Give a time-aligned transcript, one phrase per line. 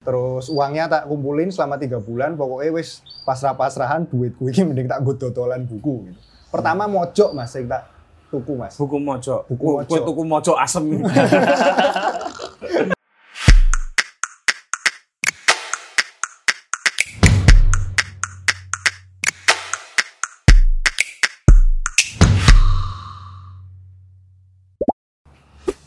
[0.00, 5.04] Terus uangnya tak kumpulin selama tiga bulan, pokoknya wis pasrah-pasrahan duit gue ini mending tak
[5.04, 6.08] gue dodolan buku.
[6.08, 6.16] Gitu.
[6.48, 7.84] Pertama mojok mas, yang tak
[8.32, 8.80] tuku mas.
[8.80, 9.44] Buku mojo.
[9.44, 9.92] Buku Oh, mojo.
[9.92, 10.88] kue tuku mojo asem.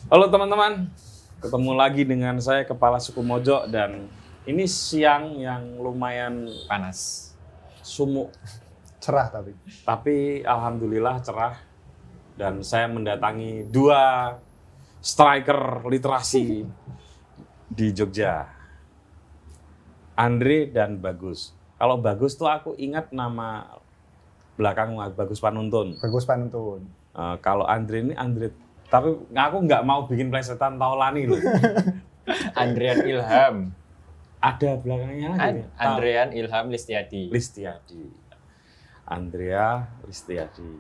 [0.07, 0.93] Halo teman-teman,
[1.44, 4.07] ketemu lagi dengan saya Kepala Suku Mojo dan
[4.48, 7.31] ini siang yang lumayan panas.
[7.84, 8.31] sumuk
[9.04, 9.52] Cerah tapi.
[9.84, 10.16] tapi
[10.48, 11.59] alhamdulillah cerah
[12.40, 14.31] dan saya mendatangi dua
[15.03, 16.64] striker literasi
[17.67, 18.48] di Jogja.
[20.16, 21.52] Andre dan Bagus.
[21.75, 23.67] Kalau Bagus tuh aku ingat nama
[24.55, 26.00] belakang Bagus Panuntun.
[26.00, 26.88] Bagus panuntun.
[27.12, 28.55] Eh, kalau Andre ini Andre
[28.93, 31.41] tapi aku nggak mau bikin plesetan Taulani loh.
[32.61, 33.73] Andrean Ilham.
[34.38, 35.41] Ada belakangnya lagi.
[35.41, 35.66] An- nih.
[35.66, 37.33] Taul- Andrean Ilham Listiadi.
[37.33, 38.05] Listiadi.
[39.09, 40.77] Andrea Listiadi.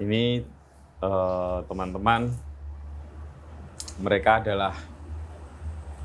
[0.00, 0.40] Ini
[1.04, 2.32] eh, teman-teman
[4.00, 4.72] mereka adalah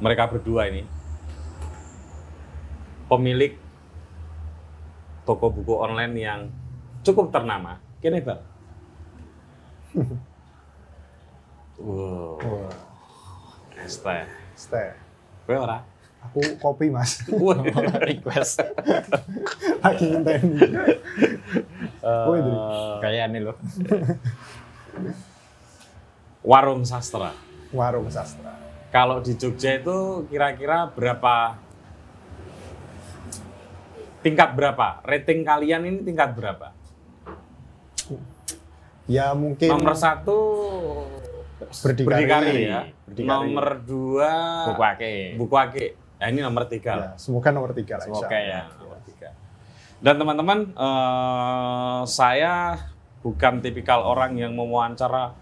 [0.04, 0.84] mereka berdua ini
[3.08, 3.56] pemilik
[5.24, 6.42] toko buku online yang
[7.00, 7.80] cukup ternama.
[8.04, 8.44] Kene, Bang.
[11.80, 12.74] wow, Wah,
[13.80, 14.26] es teh.
[14.54, 14.90] stay.
[15.44, 15.82] Kowe ora?
[16.24, 17.60] Aku kopi mas, Wah.
[18.08, 18.64] Request.
[19.84, 20.56] lagi nginteni.
[22.00, 22.56] Kowe, Dri?
[22.56, 23.58] Eh, Kayak ini loh.
[26.44, 27.36] warung sastra.
[27.72, 28.56] Warung sastra.
[28.94, 31.58] Kalau di Jogja itu kira-kira berapa
[34.22, 35.02] tingkat berapa?
[35.04, 36.72] Rating kalian ini tingkat berapa?
[39.04, 40.38] Ya mungkin Nomor satu
[41.70, 42.08] Berdikari.
[42.08, 42.82] berdikari ya.
[43.06, 43.30] Berdikari.
[43.30, 44.32] Nomor dua
[44.72, 45.14] Buku ake.
[45.38, 45.86] buku ake.
[46.20, 47.12] Ya, ini nomor tiga lah.
[47.14, 48.06] ya, semoga nomor tiga lah.
[48.08, 48.62] Semoga ya.
[48.80, 49.30] Nomor tiga.
[50.00, 52.80] Dan teman-teman, eh, saya
[53.20, 55.36] bukan tipikal orang yang mewawancara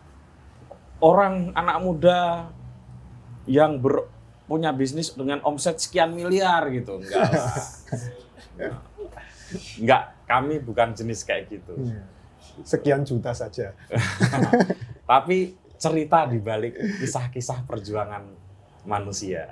[1.02, 2.50] orang anak muda
[3.50, 4.06] yang ber,
[4.46, 7.02] punya bisnis dengan omset sekian miliar gitu.
[7.02, 7.30] Enggak.
[9.82, 11.74] Enggak, kami bukan jenis kayak gitu.
[11.78, 12.02] Iya.
[12.62, 13.74] Sekian juta saja.
[15.12, 18.22] Tapi cerita di balik kisah-kisah perjuangan
[18.86, 19.50] manusia.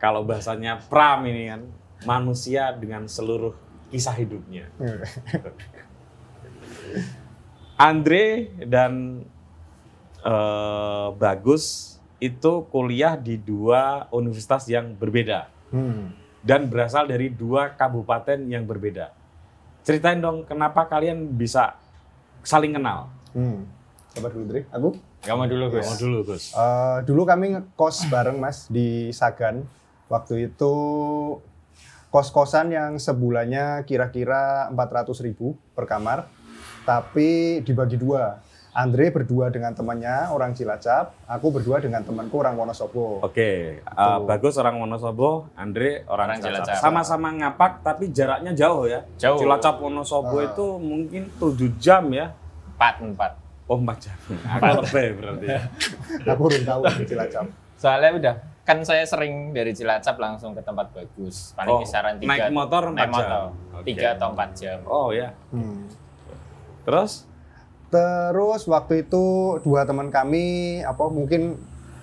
[0.00, 1.62] Kalau bahasanya Pram ini kan,
[2.08, 3.52] manusia dengan seluruh
[3.92, 4.72] kisah hidupnya.
[7.76, 9.24] Andre dan
[10.24, 16.14] eh, Bagus itu kuliah di dua universitas yang berbeda Hmm.
[16.46, 19.10] dan berasal dari dua kabupaten yang berbeda.
[19.82, 21.74] Ceritain dong kenapa kalian bisa
[22.46, 23.10] saling kenal?
[23.34, 23.66] Hmm.
[24.16, 24.64] Coba dulu Dri.
[24.72, 24.88] Aku?
[25.20, 25.84] Kamu dulu Gus.
[25.84, 26.44] Ngomong dulu Gus.
[26.56, 29.60] Eh, dulu kami ngekos bareng mas di Sagan.
[30.08, 30.74] Waktu itu
[32.08, 36.24] kos-kosan yang sebulannya kira-kira 400 ribu per kamar.
[36.88, 38.40] Tapi dibagi dua.
[38.76, 43.24] Andre berdua dengan temannya orang Cilacap, aku berdua dengan temanku orang Wonosobo.
[43.24, 44.20] Oke, uh.
[44.28, 46.76] Bagus orang Wonosobo, Andre orang, Orang Cilacap.
[46.76, 46.84] Cilacap.
[46.84, 49.00] Sama-sama ngapak tapi jaraknya jauh ya.
[49.16, 49.40] Jauh.
[49.40, 50.52] Cilacap Wonosobo Ah.
[50.52, 52.36] itu mungkin 7 jam ya.
[52.76, 53.32] Empat, empat.
[53.66, 54.14] Oh, 4 jam.
[54.48, 55.46] Aku lebih berarti.
[55.48, 55.60] ya.
[56.32, 57.46] Aku belum tahu di Cilacap.
[57.74, 61.50] Soalnya udah kan saya sering dari Cilacap langsung ke tempat bagus.
[61.50, 62.30] Oh, Paling kisaran tiga.
[62.30, 63.12] naik motor naik 4 jam.
[63.12, 63.42] motor.
[63.82, 64.78] Tiga atau empat jam.
[64.84, 65.34] Oh ya.
[65.50, 65.86] Hmm.
[66.82, 67.26] Terus
[67.86, 69.24] Terus waktu itu
[69.62, 70.44] dua teman kami
[70.82, 71.54] apa mungkin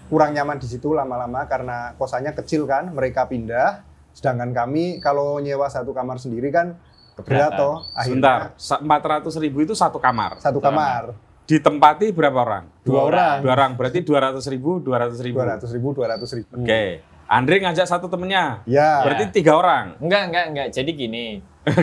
[0.07, 3.83] kurang nyaman di situ lama-lama karena kosannya kecil kan, mereka pindah.
[4.11, 6.79] Sedangkan kami kalau nyewa satu kamar sendiri kan
[7.15, 7.59] berat Keberatan.
[7.59, 7.75] toh.
[7.99, 10.39] sebentar, Akhirnya 400 ribu itu satu kamar.
[10.39, 11.11] satu kamar,
[11.43, 12.65] Ditempati berapa orang?
[12.83, 15.39] dua orang, Dua orang, berarti 200 ribu, 200 ribu.
[15.39, 16.51] dua ratus ribu, dua ratus ribu.
[16.57, 16.99] Oke.
[17.23, 18.61] Andre ngajak satu temennya.
[18.65, 19.95] Ya, Berarti tiga orang.
[19.97, 20.67] Enggak, enggak, enggak.
[20.69, 21.27] Jadi gini.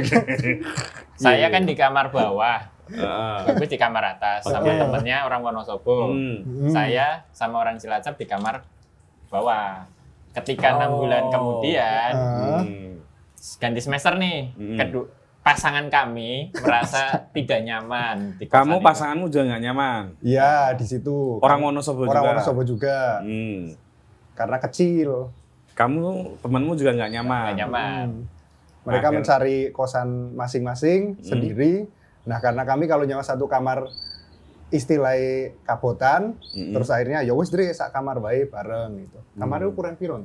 [1.17, 2.61] saya kan di kamar bawah.
[2.91, 3.37] Heeh.
[3.47, 4.77] Bagus di kamar atas sama Oke.
[4.77, 6.11] temennya orang Wonosobo.
[6.11, 6.43] Hmm.
[6.43, 6.71] Hmm.
[6.71, 8.67] Saya sama orang Cilacap di kamar
[9.29, 9.87] bawah.
[10.33, 10.99] Ketika enam Oh.
[11.01, 12.13] bulan kemudian.
[12.15, 12.87] Hmm.
[13.57, 14.77] ganti semester nih, Hmm.
[14.77, 15.09] kedu-
[15.51, 17.03] pasangan kami merasa
[17.35, 18.39] tidak nyaman.
[18.39, 20.03] di Kamu pasanganmu juga nggak nyaman.
[20.23, 21.43] Iya di situ.
[21.43, 22.31] Orang Wonosobo orang juga.
[22.31, 23.75] Wonosobo juga Hmm.
[24.33, 25.35] karena kecil.
[25.75, 26.03] Kamu
[26.39, 27.43] temanmu juga nggak nyaman.
[27.45, 28.07] Nggak nyaman.
[28.15, 28.25] Hmm.
[28.81, 31.25] Mereka Akhir- mencari kosan masing-masing Hmm.
[31.27, 31.75] sendiri.
[32.23, 33.91] Nah karena kami kalau nyewa satu kamar
[34.71, 36.71] istilahnya kabotan, Mm-mm.
[36.71, 39.19] terus akhirnya ya wis Dri, sak kamar bae bareng gitu.
[39.35, 39.75] Kamarnya Hmm.
[39.75, 40.23] ukuran piro?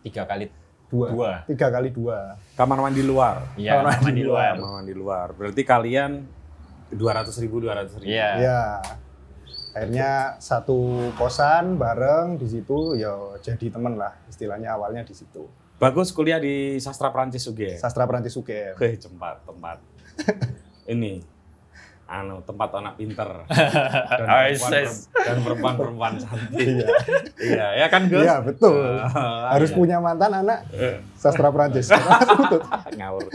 [0.00, 0.46] Tiga kali
[0.90, 1.06] Dua.
[1.14, 1.32] dua.
[1.46, 2.34] Tiga kali dua.
[2.58, 3.54] Kamar mandi luar.
[3.54, 4.52] Iya, Kamar kamar di luar.
[4.58, 5.26] Kamar mandi luar.
[5.32, 6.26] Berarti kalian
[6.90, 8.10] 200 ribu, 200 ribu.
[8.10, 8.28] Iya.
[8.42, 8.62] Ya.
[9.70, 15.46] akhirnya satu kosan bareng di situ ya jadi temen lah istilahnya awalnya di situ
[15.78, 17.78] Bagus kuliah di sastra Prancis juga ya?
[17.78, 19.78] sastra Perancis UGM Oke, tempat, tempat.
[20.90, 21.22] Ini,
[22.10, 24.26] anu tempat anak pinter dan
[24.58, 24.98] perempuan,
[25.78, 26.66] perempuan-perempuan cantik.
[26.66, 26.86] iya
[27.38, 28.20] iya, ya kan Gus?
[28.20, 29.76] iya betul Ah, harus iya.
[29.76, 32.66] punya mantan anak Eh, sastra Perancis Tutup.
[32.98, 33.30] ngawur.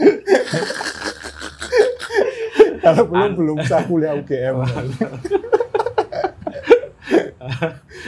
[2.78, 4.56] kalau belum belum bisa kuliah UGM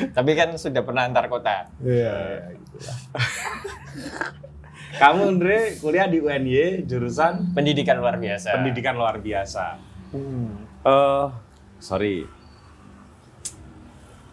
[0.08, 1.66] Tapi kan sudah pernah antar kota.
[1.80, 2.98] iya gitu lah.
[4.98, 8.52] Kamu Andre kuliah di UNY jurusan Pendidikan luar biasa.
[8.52, 9.78] pendidikan luar biasa.
[10.10, 10.64] Hmm.
[10.82, 11.26] Eh,
[11.78, 12.24] sorry.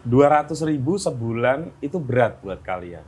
[0.06, 3.02] 200 ribu sebulan itu berat buat kalian.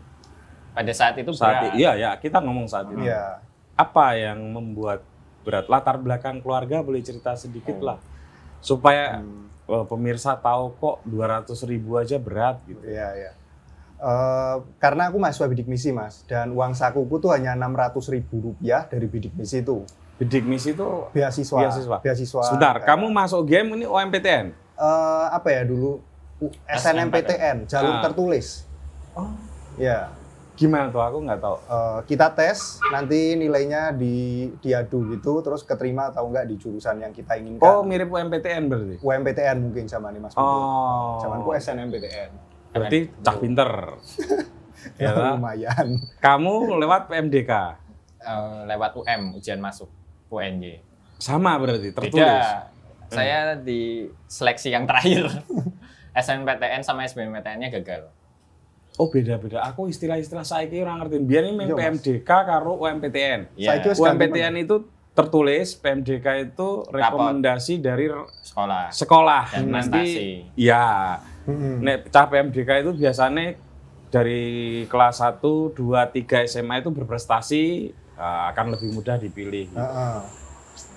[0.74, 1.78] Pada saat itu Saat berat.
[1.78, 3.06] iya ya, kita ngomong saat ini.
[3.06, 3.42] iya
[3.78, 5.06] apa yang membuat
[5.46, 7.94] berat latar belakang keluarga boleh cerita sedikit lah
[8.58, 9.22] supaya
[9.70, 13.30] eh, pemirsa tahu kok 200 ribu aja berat gitu Iya, iya.
[13.98, 16.26] Eh, karena aku mahasiswa bidik misi, Mas.
[16.26, 19.86] Dan uang sakuku tuh hanya 600 ribu rupiah dari bidik misi itu.
[20.18, 21.58] Bidik misi itu Beasiswa.
[21.60, 21.96] Beasiswa.
[22.00, 22.42] Beasiswa.
[22.44, 26.02] sebentar Eh, kamu masuk game ini OMPTN eh, apa ya dulu?
[26.68, 28.02] SNMPTN, jalur Ah.
[28.04, 28.62] tertulis.
[29.12, 29.30] oh
[29.74, 30.10] Ya.
[30.54, 34.14] gimana tuh aku nggak tahu Eh, kita tes, nanti nilainya di
[34.58, 37.62] diadu gitu, terus keterima atau enggak di jurusan yang kita inginkan.
[37.62, 40.34] oh mirip OMPTN berarti UMPTN mungkin zaman ini Mas.
[40.34, 42.30] Oh Zamanku SNMPTN.
[42.68, 43.70] berarti cak pinter
[44.98, 45.86] ya Ya, lumayan.
[46.18, 47.52] kamu lewat PMDK
[48.20, 49.86] Eh, lewat UM, ujian masuk
[50.28, 50.78] UNY.
[51.16, 52.70] sama berarti tertulis Beda.
[53.08, 55.32] Saya di seleksi yang terakhir.
[56.14, 58.10] SNPTN sama SBMPTN-nya gagal.
[58.94, 61.78] oh beda-beda aku istilah-istilah saya kira ngerti biar ini Iya, Mas.
[61.78, 64.76] PMDK karo UMPTN Iya, Saya kira- UMPTN itu
[65.12, 68.06] tertulis, PMDK itu rekomendasi dari
[68.40, 68.90] sekolah.
[68.90, 69.44] sekolah.
[69.52, 70.46] Dan prestasi.
[70.54, 71.78] ya, Mm-mm.
[71.80, 73.58] nek cah PMDK itu biasanya
[74.08, 74.42] dari
[74.84, 75.42] kelas 1,
[75.74, 77.62] 2, 3 SMA itu berprestasi
[78.18, 79.70] eh, akan lebih mudah dipilih.
[79.70, 79.78] gitu.
[79.78, 80.18] Heeh.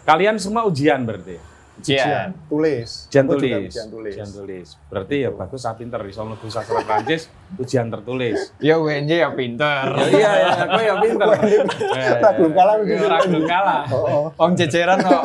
[0.02, 1.38] Kalian semua ujian berarti?
[1.72, 2.38] Ujian.
[2.46, 3.10] tulis.
[3.10, 3.72] Ujian tulis.
[3.74, 4.14] Ujian tulis.
[4.14, 4.68] Ujian tulis.
[4.86, 5.98] Berarti ya bagus, saya pinter.
[5.98, 7.26] Di sono sastra Prancis,
[7.58, 8.54] ujian tertulis.
[8.62, 9.90] Ya UNY ya pinter.
[9.90, 11.28] Ya, iya, iya, aku ya pinter.
[12.22, 13.06] Tak belum kalah Iya, begitu.
[13.08, 13.82] tak belum kalah.
[13.90, 14.26] Oh, oh.
[14.38, 15.24] Om jejeran kok.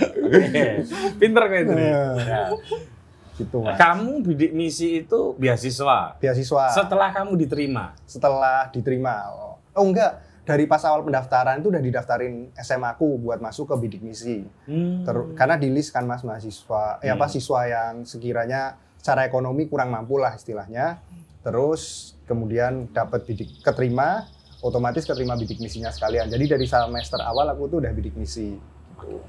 [1.20, 1.74] Pinter kok itu.
[1.76, 2.04] Iya.
[2.16, 2.42] Ya.
[3.36, 3.76] Gitu, Mas.
[3.76, 6.16] Kamu bidik misi itu beasiswa.
[6.16, 7.96] Beasiswa Setelah kamu diterima.
[8.04, 9.28] setelah diterima.
[9.32, 10.20] Oh, oh enggak,
[10.50, 14.42] dari pas awal pendaftaran itu udah didaftarin SMA aku buat masuk ke bidik misi.
[14.66, 15.06] Hmm.
[15.06, 17.34] Ter- karena di list kan Mas mahasiswa, ya apa Hmm.
[17.38, 20.98] siswa yang sekiranya secara ekonomi kurang mampu lah istilahnya.
[21.46, 24.26] Terus kemudian dapat bidik keterima,
[24.58, 26.26] otomatis keterima bidik misinya sekalian.
[26.26, 28.58] Jadi dari semester awal aku tuh udah bidik misi.
[28.98, 29.22] Gitu.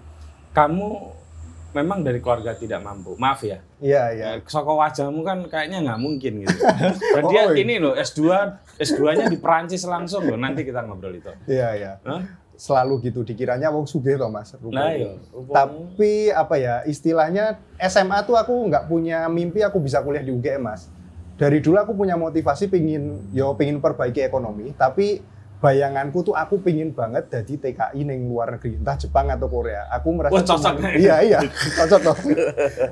[0.57, 0.89] Kamu
[1.71, 3.15] memang dari keluarga tidak mampu.
[3.15, 3.59] Maaf ya.
[3.79, 4.27] Iya, iya.
[4.35, 4.43] Ya.
[4.43, 6.57] Soko wajahmu kan kayaknya nggak mungkin gitu.
[7.15, 7.59] Dan dia Oh, iya.
[7.59, 8.21] ini loh S2
[8.77, 10.35] S2-nya di Perancis langsung loh.
[10.35, 11.31] Nanti kita ngobrol itu.
[11.47, 11.91] Iya, iya.
[12.03, 12.21] Hah?
[12.53, 14.53] Selalu gitu dikiranya wong sugih toh Mas.
[14.53, 14.93] Nah, rupanya.
[14.93, 15.11] iya.
[15.49, 20.61] Tapi apa ya istilahnya SMA tuh aku nggak punya mimpi aku bisa kuliah di UGM
[20.61, 20.85] mas.
[21.41, 25.25] Dari dulu aku punya motivasi pingin yo pingin perbaiki ekonomi, tapi
[25.61, 29.85] bayanganku tuh aku pingin banget jadi TKI neng luar negeri entah Jepang atau Korea.
[29.91, 30.73] Aku merasa Wah, cocok.
[30.75, 31.39] cuma- iya iya
[31.77, 32.17] cocok toh.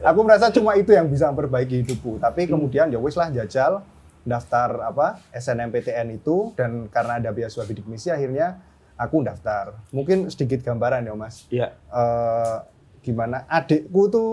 [0.01, 2.17] aku merasa cuma itu yang bisa memperbaiki hidupku.
[2.17, 3.81] Tapi kemudian ya wis lah jajal
[4.21, 8.61] daftar apa SNMPTN itu dan karena ada beasiswa bidik misi akhirnya
[8.93, 9.73] aku daftar.
[9.89, 11.73] Mungkin sedikit gambaran ya mas Iya.
[11.73, 12.55] eh,
[13.01, 14.31] gimana adikku tuh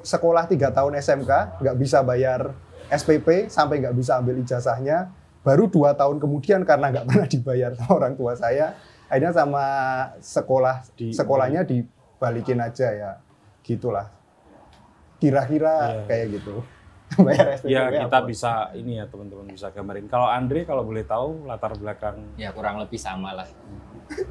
[0.00, 2.54] sekolah tiga tahun SMK nggak bisa bayar
[2.86, 5.10] SPP sampai nggak bisa ambil ijazahnya
[5.44, 8.72] baru dua tahun kemudian karena nggak pernah dibayar sama orang tua saya
[9.06, 9.64] akhirnya sama
[10.18, 13.10] sekolah Di- sekolahnya dibalikin aja ya
[13.60, 14.08] gitulah
[15.16, 16.04] kira-kira Iya.
[16.06, 16.56] kayak gitu
[17.20, 18.26] bayar SPP Ya kita apa?
[18.26, 20.08] bisa ini ya teman-teman bisa gambarin.
[20.08, 23.46] Kalau Andre kalau boleh tahu latar belakang Ya kurang lebih sama lah.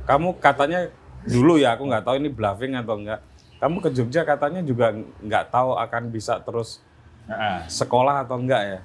[0.04, 0.90] kamu katanya
[1.24, 3.22] dulu ya aku nggak tahu ini bluffing atau enggak.
[3.58, 6.84] Kamu ke Jogja katanya juga nggak tahu akan bisa terus
[7.24, 7.64] Heeh.
[7.66, 8.80] sekolah atau enggak ya?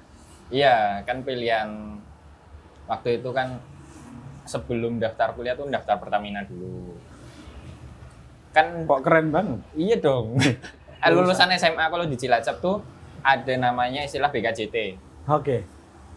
[0.49, 1.99] Iya, kan pilihan
[2.89, 3.61] waktu itu kan
[4.43, 6.97] sebelum daftar kuliah tuh daftar Pertamina dulu.
[8.49, 9.61] Kan Kok keren banget.
[9.73, 10.41] iya dong.
[11.05, 12.81] Lulusan SMA kalau di Cilacap tuh
[13.21, 14.97] ada namanya istilah BKJT.
[15.29, 15.63] Oke.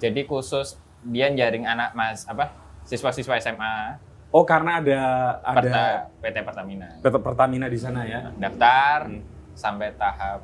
[0.01, 0.75] Jadi khusus
[1.05, 2.51] dia jaring anak mas apa
[2.83, 3.99] siswa-siswa SMA
[4.33, 5.01] Oh karena ada
[5.45, 6.89] ada Perta- PT Pertamina.
[6.99, 8.33] PT Pertamina di sana ya.
[8.33, 9.21] Daftar Hmm.
[9.53, 10.41] sampai tahap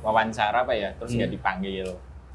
[0.00, 1.28] wawancara apa ya, terus Hmm.
[1.28, 1.84] dipanggil.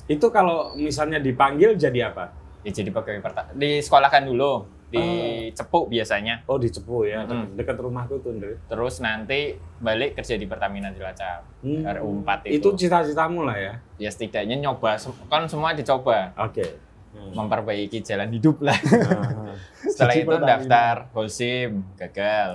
[0.05, 2.29] Itu kalau misalnya dipanggil jadi apa?
[2.65, 5.05] Ya, jadi pegawai perta di sekolahkan dulu di
[5.51, 6.41] Cepuk biasanya.
[6.45, 7.53] Oh di Cepu ya, Mm-mm.
[7.53, 8.33] dekat rumahku tuh.
[8.65, 11.45] Terus nanti balik kerja di Pertamina Cilacap.
[11.61, 11.85] Hmm.
[11.85, 12.85] RU4 Itu itu.
[12.85, 13.73] cita-citamu lah ya.
[13.97, 16.33] Ya setidaknya nyoba, kan semua dicoba.
[16.35, 16.81] Oke.
[17.13, 17.31] Hmm.
[17.33, 18.75] Memperbaiki jalan hidup lah.
[18.75, 19.53] Ah.
[19.85, 20.49] Setelah Cici itu Pertamina.
[20.49, 22.51] daftar Holcim, gagal.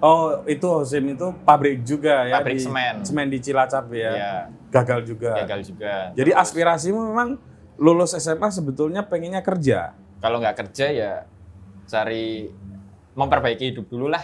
[0.00, 2.40] Oh itu Hosim itu pabrik juga ya?
[2.40, 2.94] Pabrik di- semen.
[3.06, 4.10] Semen di Cilacap ya.
[4.10, 4.32] Ya,
[4.70, 5.30] Gagal juga.
[5.38, 6.10] gagal juga.
[6.12, 7.38] Jadi aspirasimu memang
[7.82, 9.90] lulus SMA sebetulnya pengennya kerja.
[10.22, 11.12] Kalau nggak kerja ya
[11.90, 12.46] cari
[13.18, 14.22] memperbaiki hidup dulu lah,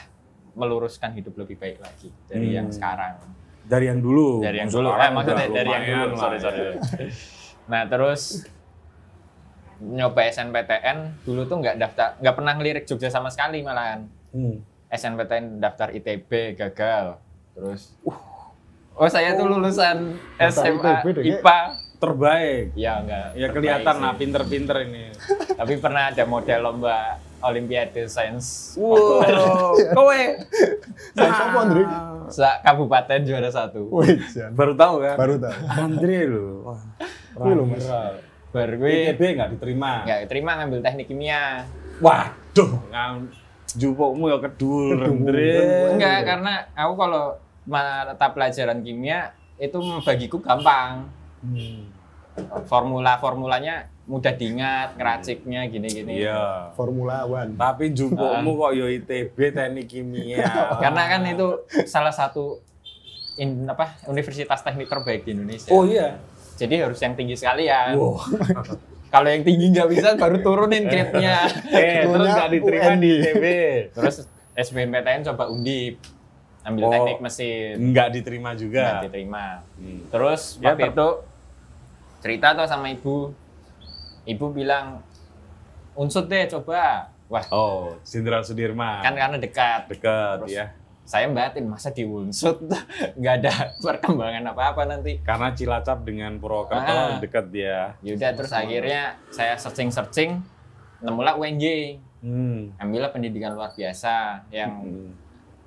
[0.55, 2.57] meluruskan hidup lebih baik lagi dari Hmm.
[2.63, 3.19] yang sekarang.
[3.69, 4.41] Dari yang dulu.
[4.41, 6.15] Dari yang dulu, eh, maksudnya dari yang dulu.
[6.17, 6.43] Sorry, ya.
[6.81, 7.11] sorry.
[7.69, 8.47] Nah terus
[9.79, 14.07] nyoba SNPTN dulu tuh nggak daftar, nggak pernah ngelirik Jogja sama sekali malahan.
[14.31, 14.63] Hmm.
[14.89, 17.19] SNPTN daftar ITB gagal.
[17.53, 17.99] Terus,
[18.95, 21.88] oh saya tuh lulusan SMA IPA.
[21.99, 22.79] Terbaik.
[22.79, 23.27] Ya enggak.
[23.35, 24.03] Ya terbaik kelihatan sih.
[24.03, 25.05] lah pinter-pinter ini.
[25.59, 29.23] Tapi pernah ada model lomba Olimpiade Sains Wow,
[29.99, 30.21] kowe
[31.15, 31.83] Saya siapa, Andre?
[32.31, 33.87] Sa kabupaten juara satu.
[33.95, 34.19] Wih,
[34.55, 35.17] baru tahu kan?
[35.19, 35.57] baru tahu.
[35.71, 36.47] Andre lu.
[36.67, 36.83] Wah.
[37.55, 37.87] Lu, Mas.
[38.51, 40.03] Baru gue ITB nggak diterima.
[40.09, 41.69] nggak terima ngambil teknik kimia.
[42.03, 43.29] Waduh, ngam
[43.77, 45.53] jupukmu ya kedul, Andre.
[45.95, 47.25] Enggak, karena aku kalau
[47.69, 51.07] mata pelajaran kimia itu bagiku gampang.
[51.41, 51.87] Hmm.
[52.69, 56.23] Formula-formulanya mudah diingat, ngeraciknya gini-gini.
[56.23, 56.73] Iya.
[56.73, 57.55] Formula One.
[57.55, 60.47] Tapi jupukmu kok yo ITB teknik kimia.
[60.83, 61.49] Karena kan itu
[61.85, 62.63] salah satu
[63.37, 65.69] in, apa universitas teknik terbaik di Indonesia.
[65.69, 66.17] Oh iya.
[66.57, 67.95] Jadi harus yang tinggi sekalian.
[67.95, 68.17] Wow.
[69.15, 71.49] Kalau yang tinggi nggak bisa baru turunin grade-nya.
[71.71, 73.45] Eh, terus nggak diterima di ITB.
[73.93, 74.17] Terus
[74.55, 75.97] SBMPTN coba undip.
[76.61, 76.93] Ambil Oh.
[76.93, 77.77] teknik mesin.
[77.93, 78.85] Nggak diterima Nggak juga.
[79.01, 79.45] diterima.
[79.77, 80.01] Hmm.
[80.09, 81.09] Terus Ya, waktu itu
[82.19, 83.31] cerita tuh sama ibu.
[84.25, 85.01] Ibu bilang,
[85.95, 87.09] unsut deh coba.
[87.29, 89.01] Wah, Oh, Jenderal Sudirman.
[89.01, 89.85] kan karena dekat.
[89.87, 90.67] dekat Terus ya.
[91.03, 92.61] Saya batin, masa diunsut?
[93.19, 95.21] Nggak ada perkembangan apa-apa nanti.
[95.23, 97.17] Karena Cilacap dengan Purwokerto Ah.
[97.17, 97.97] dekat dia.
[98.03, 100.41] Yaudah, terus akhirnya saya searching-searching,
[101.01, 101.97] nemulah UNJ.
[102.21, 102.77] Hmm.
[102.77, 105.13] Ambillah pendidikan luar biasa yang Hmm.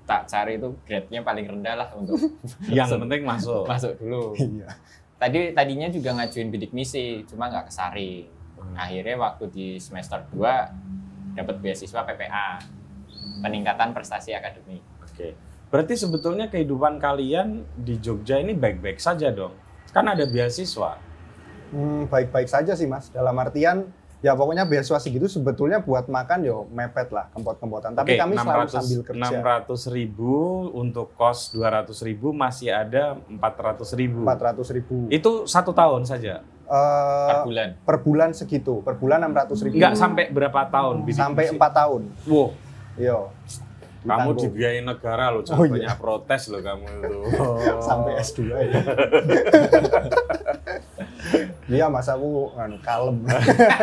[0.03, 2.17] tak cari itu grade-nya paling rendah lah untuk
[2.69, 3.65] Yang penting masuk.
[3.65, 4.33] masuk dulu.
[4.35, 4.69] Iya.
[5.21, 8.25] Tadi tadinya juga ngajuin bidik misi, cuma nggak kesari.
[8.73, 12.57] Akhirnya waktu di semester 2 dapat beasiswa PPA,
[13.45, 14.81] peningkatan prestasi akademik.
[15.05, 15.37] Oke.
[15.69, 19.53] Berarti sebetulnya kehidupan kalian di Jogja ini baik-baik saja dong.
[19.93, 20.97] Kan ada beasiswa.
[21.69, 23.13] Hmm, baik-baik saja sih mas.
[23.13, 23.87] Dalam artian
[24.21, 27.97] ya pokoknya beasiswa segitu sebetulnya buat makan yo mepet lah kempot-kempotan.
[27.97, 29.65] Tapi kami selalu 600 sambil kerja.
[29.65, 30.33] 600 ribu
[30.77, 34.21] untuk kos 200 ribu masih ada 400 ribu.
[34.23, 35.09] 400 ribu.
[35.09, 36.45] Itu satu tahun saja.
[36.71, 37.69] Eh, Per bulan.
[37.83, 38.79] per bulan segitu.
[38.79, 39.75] Per bulan 600 ribu.
[39.75, 40.95] Enggak sampai berapa tahun?
[41.03, 42.01] bidik sampai empat tahun.
[42.29, 42.49] Wow,
[42.95, 43.27] Yo.
[44.01, 45.71] Kamu dibiayai negara loh, Oh, iya.
[45.87, 47.17] banyak protes loh kamu itu.
[47.87, 48.81] sampai S2 ya.
[51.71, 53.23] Iya mas aku anu, kalem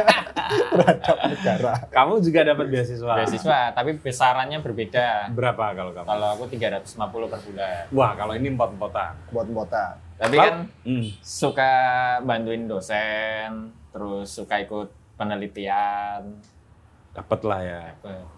[0.75, 1.73] terhadap negara.
[1.89, 3.15] Kamu juga dapat beasiswa.
[3.17, 5.33] Beasiswa, tapi besarannya berbeda.
[5.33, 6.05] Berapa kalau kamu?
[6.05, 6.93] Kalau aku 350
[7.25, 7.83] per bulan.
[7.91, 9.13] Wah, kalau ini empot-empotan.
[9.31, 9.97] buat kota.
[10.19, 11.09] Tapi kan Hmm.
[11.19, 11.73] suka
[12.21, 16.29] bantuin dosen, terus suka ikut penelitian.
[17.19, 17.81] Dapat lah ya.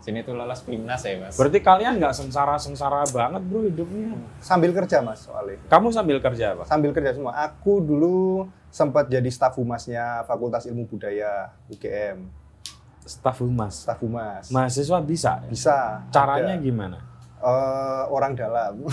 [0.00, 1.36] Sini tuh lolos Pimnas ya, Mas.
[1.36, 4.16] Berarti kalian nggak sengsara-sengsara banget bro hidupnya.
[4.40, 5.60] Sambil kerja mas soalnya.
[5.68, 6.64] Kamu sambil kerja apa?
[6.64, 7.36] Sambil kerja semua.
[7.44, 12.24] Aku dulu sempat jadi staf humasnya Fakultas Ilmu Budaya UGM.
[13.04, 13.84] Staf humas.
[13.84, 14.48] Staf humas.
[14.48, 15.44] Mahasiswa bisa.
[15.44, 15.48] ya?
[15.52, 15.76] Bisa.
[16.08, 16.64] Caranya ada.
[16.64, 17.09] gimana?
[17.40, 18.84] Eh, orang dalam.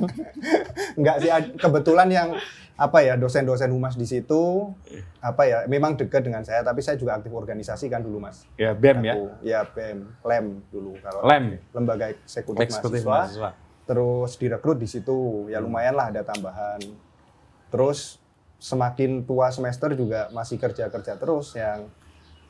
[1.00, 2.28] Enggak sih, kebetulan yang
[2.76, 4.72] apa ya dosen-dosen humas di situ
[5.20, 8.72] apa ya memang dekat dengan saya tapi saya juga aktif organisasi kan dulu mas Ya
[8.72, 9.14] BEM ya.
[9.44, 11.60] Ya BEM lem dulu kalau Lem.
[11.72, 13.84] lembaga eksekutif, Eksekutif mahasiswa mahasiswa.
[13.84, 15.12] terus direkrut di situ
[15.48, 16.80] ya lumayan lah ada tambahan
[17.68, 18.16] terus
[18.56, 21.84] semakin tua semester juga masih kerja kerja terus yang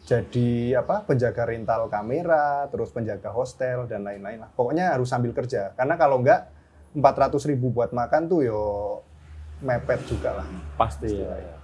[0.01, 5.73] jadi apa penjaga rental kamera terus penjaga hostel dan lain-lain lah pokoknya harus sambil kerja
[5.75, 6.49] karena kalau enggak
[6.91, 8.61] 400 ribu buat makan tuh yo
[9.61, 11.31] mepet juga lah Pasti ya.
[11.31, 11.55] ya.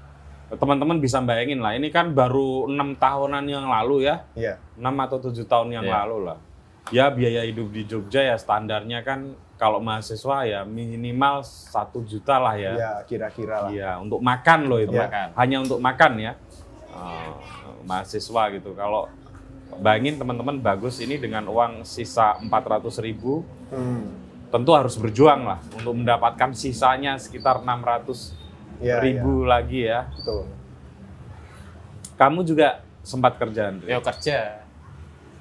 [0.46, 5.18] Teman-teman bisa bayangin lah, ini kan baru enam tahunan yang lalu ya, iya 6 atau
[5.18, 6.06] tujuh tahun yang Iya.
[6.06, 6.38] lalu lah.
[6.94, 12.54] Ya biaya hidup di Jogja ya standarnya kan kalau mahasiswa ya minimal satu juta lah
[12.54, 12.72] ya.
[12.78, 14.94] ya kira-kira lah Iya, untuk makan loh itu.
[14.94, 15.26] Untuk makan.
[15.34, 16.32] Hanya untuk makan ya.
[16.94, 17.30] Eh,
[17.86, 18.74] mahasiswa gitu.
[18.74, 19.06] Kalau
[19.78, 24.14] bayangin teman-teman bagus ini dengan uang sisa 400 ribu, Hmm.
[24.46, 28.30] tentu harus berjuang lah untuk mendapatkan sisanya sekitar 600
[28.78, 30.06] Iya, ribu lagi ya.
[30.12, 30.46] betul
[32.14, 33.88] Kamu juga sempat kerja, Andre?
[33.88, 34.64] Yo kerja.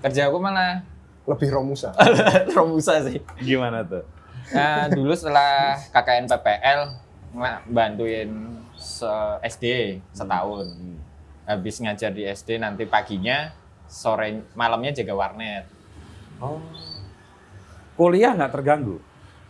[0.01, 0.83] Kerja aku malah
[1.25, 1.89] Lebih Romusa.
[2.55, 3.17] Romusa sih.
[3.39, 4.05] Gimana tuh?
[4.53, 6.81] Nah, dulu setelah KKN PPL
[7.65, 8.29] bantuin
[8.77, 9.09] se
[9.41, 10.69] SD setahun.
[11.45, 13.53] Habis ngajar di SD nanti paginya,
[13.85, 15.65] sore malamnya jaga warnet.
[16.37, 16.57] Oh.
[17.95, 18.97] Kuliah nggak terganggu?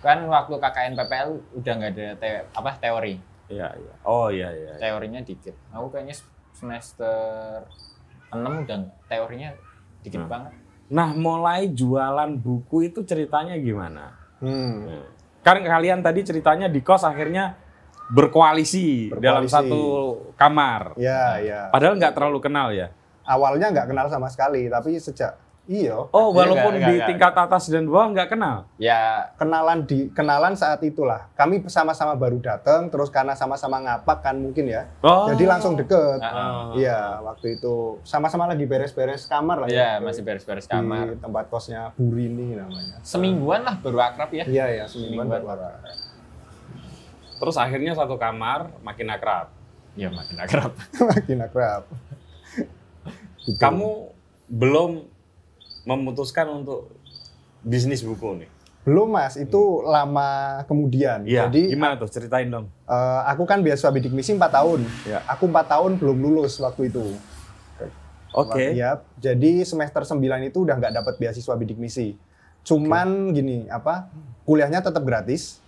[0.03, 3.15] Kan waktu KKN PPL udah nggak ada te- apa teori.
[3.47, 3.93] Iya, iya.
[4.03, 4.77] Oh iya iya.
[4.77, 5.55] Teorinya dikit.
[5.71, 6.13] Aku kayaknya
[6.53, 7.65] semester
[8.29, 9.49] 6 dan teorinya
[10.01, 10.29] dikit Hmm.
[10.29, 10.53] banget.
[10.85, 14.13] Nah, mulai jualan buku itu ceritanya gimana?
[14.37, 15.01] Hmm.
[15.41, 17.57] Kan kalian tadi ceritanya di kos akhirnya
[18.09, 19.53] berkoalisi, dalam Berkoalisi.
[19.53, 19.81] satu
[20.35, 20.93] kamar.
[20.95, 21.59] Ya, ya.
[21.69, 22.89] Padahal nggak terlalu kenal ya.
[23.25, 25.33] Awalnya nggak kenal sama sekali, tapi sejak
[25.65, 28.69] iyo Oh, Iya, walaupun nggak, di nggak, tingkat atas dan bawah nggak kenal.
[28.77, 31.25] Ya kenalan di kenalan saat itulah.
[31.33, 34.85] Kami sama-sama baru datang, terus karena sama-sama ngapak kan mungkin ya.
[35.01, 35.25] Oh.
[35.25, 36.21] Jadi langsung deket.
[36.21, 40.05] Ah, Iya, waktu itu sama-sama lagi beres-beres kamar lah ya ya.
[40.05, 41.17] masih beres-beres di kamar.
[41.17, 43.01] tempat kosnya Burini namanya.
[43.01, 44.45] Semingguan lah baru akrab ya.
[44.45, 45.93] Iya ya, semingguan Semingguan baru baru ada.
[47.35, 49.51] Terus akhirnya satu kamar makin akrab.
[49.95, 50.71] Ya makin akrab.
[51.15, 51.83] Makin akrab.
[53.47, 53.55] Gitu.
[53.55, 54.11] Kamu
[54.51, 55.07] belum
[55.85, 56.91] memutuskan untuk
[57.61, 58.49] bisnis buku nih.
[58.85, 61.25] belum mas, itu lama kemudian.
[61.25, 61.49] Iya.
[61.49, 62.05] Jadi gimana tuh?
[62.05, 62.69] Ceritain dong.
[62.85, 64.85] eh, aku kan beasiswa bidik misi 4 tahun.
[65.09, 65.25] Iya.
[65.25, 67.01] Aku 4 tahun belum lulus waktu itu.
[68.35, 68.77] Oke.
[68.77, 72.13] Iya, jadi semester 9 itu udah nggak dapat beasiswa bidik misi.
[72.61, 74.11] Cuman gini, apa?
[74.45, 75.64] Kuliahnya tetap gratis,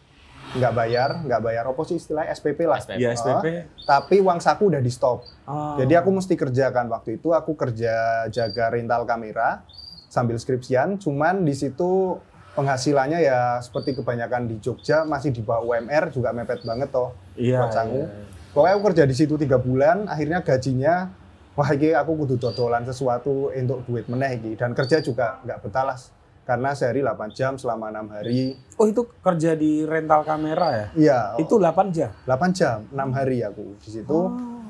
[0.56, 2.80] nggak bayar, nggak bayar apa sih istilah SPP lah.
[2.80, 3.00] SPP.
[3.02, 3.46] Iya, SPP.
[3.84, 5.28] Tapi uang saku udah di stop.
[5.44, 5.76] Oh.
[5.76, 9.68] Jadi aku mesti kerjakan waktu itu aku kerja jaga rental kamera
[10.08, 10.96] sambil skripsian.
[11.02, 12.16] Cuman di situ
[12.56, 17.12] penghasilannya ya seperti kebanyakan di Jogja masih di bawah UMR juga mepet banget toh.
[17.36, 18.08] iya, buat sangu.
[18.08, 18.26] iya.
[18.56, 21.14] Pokoknya aku kerja di situ tiga bulan, akhirnya gajinya
[21.58, 26.14] wah iki aku kudu dodolan sesuatu untuk duit meneh iki dan kerja juga nggak betalas
[26.48, 28.56] karena sehari 8 jam selama enam hari.
[28.74, 30.88] Oh, itu kerja di rental kamera ya?
[30.96, 32.16] Iya, Itu 8 jam.
[32.24, 34.20] 8 jam, 6 hari aku di situ.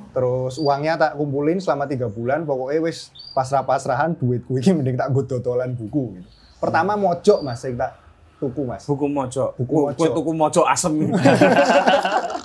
[0.09, 5.21] Terus uangnya tak kumpulin selama tiga bulan, pokoknya wis pasrah-pasrahan duit iki mending tak gue
[5.23, 6.27] dodolan buku gitu.
[6.57, 7.91] Pertama mojok mas, saya tak
[8.37, 8.81] tuku mas.
[8.81, 9.53] Buku mojo.
[9.53, 9.93] Buku Oh, mojo.
[9.95, 10.97] kue tuku mojo asem.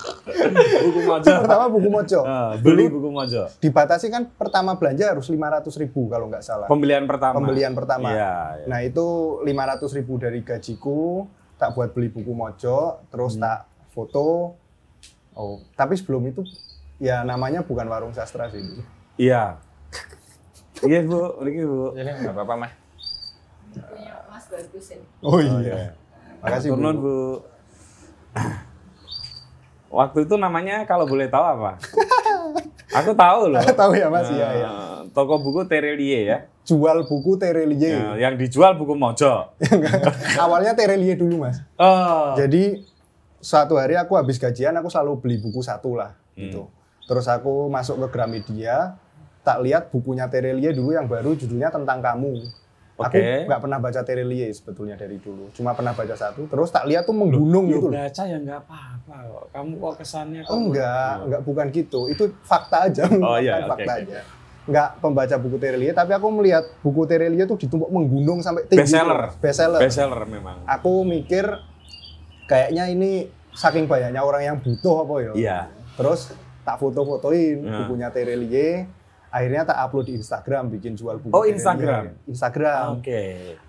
[0.83, 1.25] buku mojo.
[1.25, 2.23] Pertama buku mojok.
[2.25, 3.43] Ah, beli buku mojo.
[3.57, 6.67] Dibatasi kan pertama belanja harus 500 ribu kalau nggak salah.
[6.67, 7.39] Pembelian pertama.
[7.39, 8.11] Pembelian pertama.
[8.11, 8.65] Iya, iya.
[8.67, 9.05] Nah itu
[9.41, 13.43] 500 ribu dari gajiku, tak buat beli buku mojo, terus Hmm.
[13.43, 13.59] tak
[13.91, 14.57] foto.
[15.33, 16.45] Oh, tapi sebelum itu
[17.01, 18.61] ya namanya bukan warung sastra sih.
[19.17, 19.57] Iya.
[20.83, 21.39] Iya, Bu.
[21.41, 21.95] Ini, Bu.
[21.95, 22.71] Jadi nggak apa-apa mah.
[23.73, 25.05] punya Mas bagus ini.
[25.25, 25.97] Oh iya.
[26.43, 27.17] Makasih Turun, Bu.
[29.93, 31.77] Waktu itu namanya kalau boleh tahu apa?
[33.01, 33.61] Aku tahu loh.
[33.61, 34.69] Tahu ya Mas, iya ya.
[35.13, 36.37] Toko buku Terelie ya.
[36.65, 37.93] Jual buku Terelie.
[37.93, 39.53] Eh, yang dijual buku mojo.
[40.43, 41.61] Awalnya Terelie dulu Mas.
[41.77, 42.33] Oh.
[42.33, 42.81] Jadi
[43.37, 46.49] suatu hari aku habis gajian aku selalu beli buku satu lah Hmm.
[46.49, 46.63] gitu.
[47.05, 48.97] Terus aku masuk ke Gramedia,
[49.45, 52.41] tak lihat bukunya Terelie dulu yang baru judulnya tentang kamu.
[52.93, 53.49] Aku Oke.
[53.49, 56.45] nggak pernah baca Terelie sebetulnya dari dulu, cuma pernah baca satu.
[56.45, 57.87] Terus tak lihat tuh menggunung Yuk, gitu.
[57.89, 57.97] loh.
[57.97, 59.45] baca ya nggak apa-apa kok.
[59.49, 60.53] Kamu kok kesannya kok.
[60.53, 61.99] Oh, enggak, enggak bukan gitu.
[62.05, 64.01] Itu fakta aja, Oh, iya, oke, fakta oke.
[64.05, 64.19] aja.
[64.63, 68.85] Enggak pembaca buku Terelie, tapi aku melihat buku Terelie tuh ditumpuk menggunung sampai tinggi.
[68.85, 69.21] Bestseller.
[69.35, 69.81] Bestseller.
[69.81, 70.61] Bestseller memang.
[70.63, 71.49] Aku mikir
[72.45, 75.31] kayaknya ini saking banyaknya orang yang butuh apa ya.
[75.33, 75.59] Iya.
[75.93, 76.29] Terus
[76.61, 77.73] tak foto-fotoin Ya.
[77.81, 78.85] bukunya Terelie.
[79.33, 81.33] Akhirnya tak upload di Instagram bikin jual buku.
[81.33, 81.41] Oh.
[81.41, 82.13] Instagram?
[82.23, 83.01] Instagram.
[83.01, 83.21] Oke.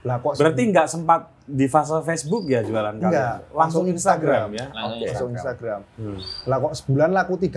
[0.04, 3.08] Lah kok Berarti nggak sempat di fase Facebook ya jualan kalian?
[3.08, 4.48] Enggak, Langsung langsung Instagram, Instagram.
[4.52, 4.66] ya?
[4.70, 5.06] Langsung Oke.
[5.08, 5.80] langsung Instagram.
[5.96, 6.18] Hmm.
[6.44, 7.56] Lah kok sebulan laku 30.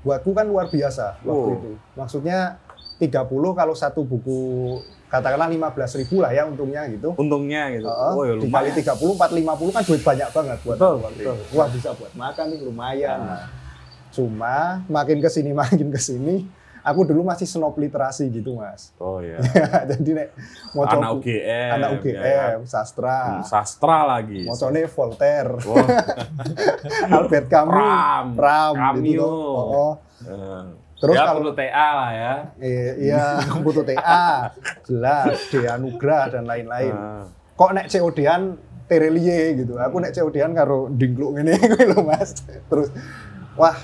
[0.00, 1.56] Buatku kan luar biasa waktu Oh.
[1.56, 1.70] itu.
[1.98, 2.38] Maksudnya
[2.96, 3.18] 30
[3.50, 4.38] kalau satu buku
[5.10, 7.18] katakanlah 15 ribu lah ya untungnya gitu.
[7.18, 7.82] Untungnya gitu.
[7.82, 8.94] Heeh, oh ya dikali lumayan.
[8.94, 11.34] 30, 4, 50 kan duit banyak banget buat Betul, aku waktu betul.
[11.34, 11.54] itu.
[11.58, 13.18] Wah bisa buat makan nih lumayan.
[13.18, 13.46] Ah.
[14.10, 16.46] Cuma makin ke sini makin ke sini,
[16.82, 18.90] aku dulu masih snob literasi gitu mas.
[18.96, 19.36] Oh ya.
[19.90, 20.28] Jadi nek
[20.72, 21.70] mau Anak UGM.
[21.72, 22.58] anak ya UGM, kan?
[22.64, 24.42] sastra, Hmm, Sastra lagi.
[24.42, 25.86] mocone Voltaire, Wah,
[27.16, 29.02] Albert Camus, Pram, Pram, Camus.
[29.02, 29.28] gitu toh.
[29.28, 29.92] Oh, oh.
[30.22, 30.64] eh,
[31.00, 32.32] Terus ya, kalau- TA lah ya.
[32.58, 33.24] Eh, iya,
[33.64, 34.52] butuh TA,
[34.84, 36.92] jelas, Dea Nugrah dan lain-lain.
[36.92, 37.24] Ah.
[37.56, 38.42] Kok nek COD-an
[38.84, 39.76] Terelie gitu.
[39.76, 42.36] Aku nek COD-an karo dingkluk ngene kuwi lho Mas.
[42.68, 42.92] Terus
[43.54, 43.76] wah,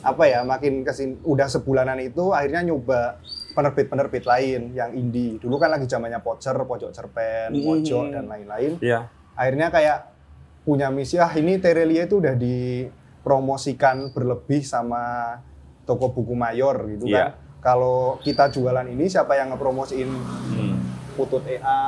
[0.00, 3.20] apa ya, makin ke sini udah sebulanan itu akhirnya nyoba
[3.52, 5.36] penerbit-penerbit lain yang indie.
[5.36, 7.64] Dulu kan lagi zamannya Pocer, Pojok Cerpen, Hmm.
[7.66, 8.78] Pojok dan lain-lain.
[8.78, 9.10] Iya.
[9.34, 9.98] Akhirnya kayak
[10.62, 15.36] punya misi, ah ini Terelie itu udah dipromosikan berlebih sama
[15.84, 17.18] toko buku mayor gitu Iya.
[17.18, 17.30] kan.
[17.60, 20.76] Kalau kita jualan ini siapa yang ngepromosiin Hmm.
[21.14, 21.80] Putut EA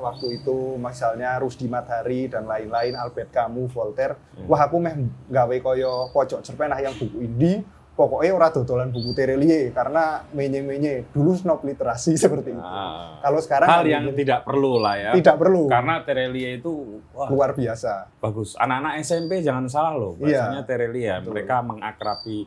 [0.00, 4.16] waktu itu misalnya Rusdi Madhari dan lain-lain Albert Camus, Voltaire.
[4.46, 4.94] Wah aku meh
[5.28, 7.66] gawe koyo pojok cerpen yang buku indie
[7.98, 12.62] pokoknya ora dodolan buku Terelie karena menye-menye dulu snob literasi seperti itu.
[12.62, 13.18] Ah.
[13.18, 14.20] Kalau sekarang hal nggak yang mungkin.
[14.22, 15.10] tidak perlu lah ya.
[15.12, 16.72] tidak perlu Karena Terelie itu
[17.10, 18.06] wah, luar biasa.
[18.16, 18.54] bagus.
[18.54, 20.14] Anak-anak SMP jangan salah loh.
[20.16, 20.46] Iya.
[20.46, 21.16] Bahasanya Terelie ya.
[21.18, 21.30] Betul.
[21.34, 22.38] Mereka mengakrabi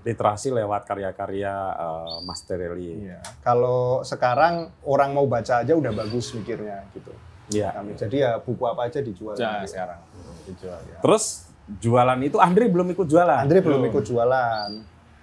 [0.00, 2.94] literasi lewat karya-karya eh, Mas Terelie.
[3.04, 3.18] Iya.
[3.42, 7.10] Kalau sekarang orang mau baca aja udah bagus mikirnya gitu.
[7.50, 7.74] Iya.
[7.74, 7.98] Kami.
[7.98, 9.34] Jadi ya buku apa aja dijual.
[9.34, 9.74] Nah, Gitu.
[9.74, 9.98] sekarang
[10.44, 10.98] dijual ya.
[11.00, 11.24] Terus
[11.72, 13.38] jualan itu Andri belum ikut jualan.
[13.38, 14.68] Andre belum ikut jualan,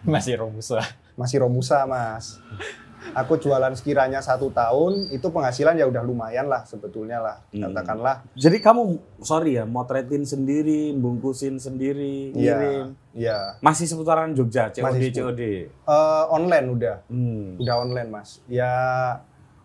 [0.03, 0.79] Masih romusa.
[1.15, 2.39] masih romusa mas.
[3.11, 7.37] Aku jualan sekiranya satu tahun, itu penghasilan ya udah lumayan lah sebetulnya lah.
[7.49, 7.63] Hmm.
[7.65, 8.81] Katakanlah, Jadi kamu
[9.19, 12.85] sorry ya, motretin sendiri, bungkusin sendiri, iya, ngirim.
[13.11, 13.39] iya.
[13.59, 15.11] Masih seputaran Jogja, COD, Masih.
[15.11, 15.41] COD.
[15.65, 17.55] Eh, online udah, Hmm.
[17.57, 18.43] udah online mas.
[18.45, 18.71] Ya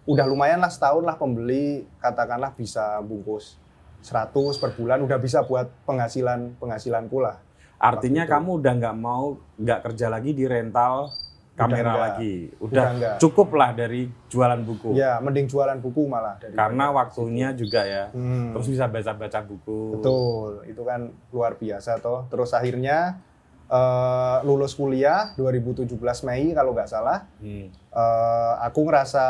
[0.04, 3.58] udah lumayan lah setahun lah pembeli, katakanlah bisa bungkus
[4.00, 7.42] 100 per bulan, udah bisa buat penghasilan penghasilanku lah.
[7.84, 11.12] Artinya kamu udah nggak mau nggak kerja lagi di rental
[11.54, 12.00] kamera enggak.
[12.00, 12.34] lagi.
[12.56, 13.16] Udah Udah, enggak.
[13.20, 14.90] cukup lah dari jualan buku.
[14.92, 16.34] Ya mending jualan buku malah.
[16.36, 18.04] daripada- Karena waktunya juga ya.
[18.10, 18.50] Hmm.
[18.50, 19.80] Terus bisa baca-baca buku.
[19.94, 22.26] Betul, itu kan luar biasa toh.
[22.26, 23.20] Terus akhirnya
[23.64, 27.72] eh, lulus kuliah 2017 Mei kalau nggak salah, Hmm.
[27.72, 29.24] eh, aku ngerasa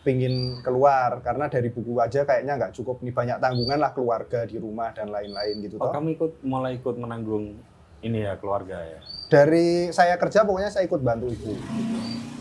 [0.00, 4.56] pingin keluar karena dari buku aja kayaknya nggak cukup nih banyak tanggungan lah keluarga di
[4.56, 5.92] rumah dan lain-lain gitu Oh, toh.
[5.92, 7.60] kamu ikut mulai ikut menanggung
[8.02, 9.00] ini ya keluarga ya.
[9.28, 11.52] Dari saya kerja pokoknya saya ikut bantu ibu.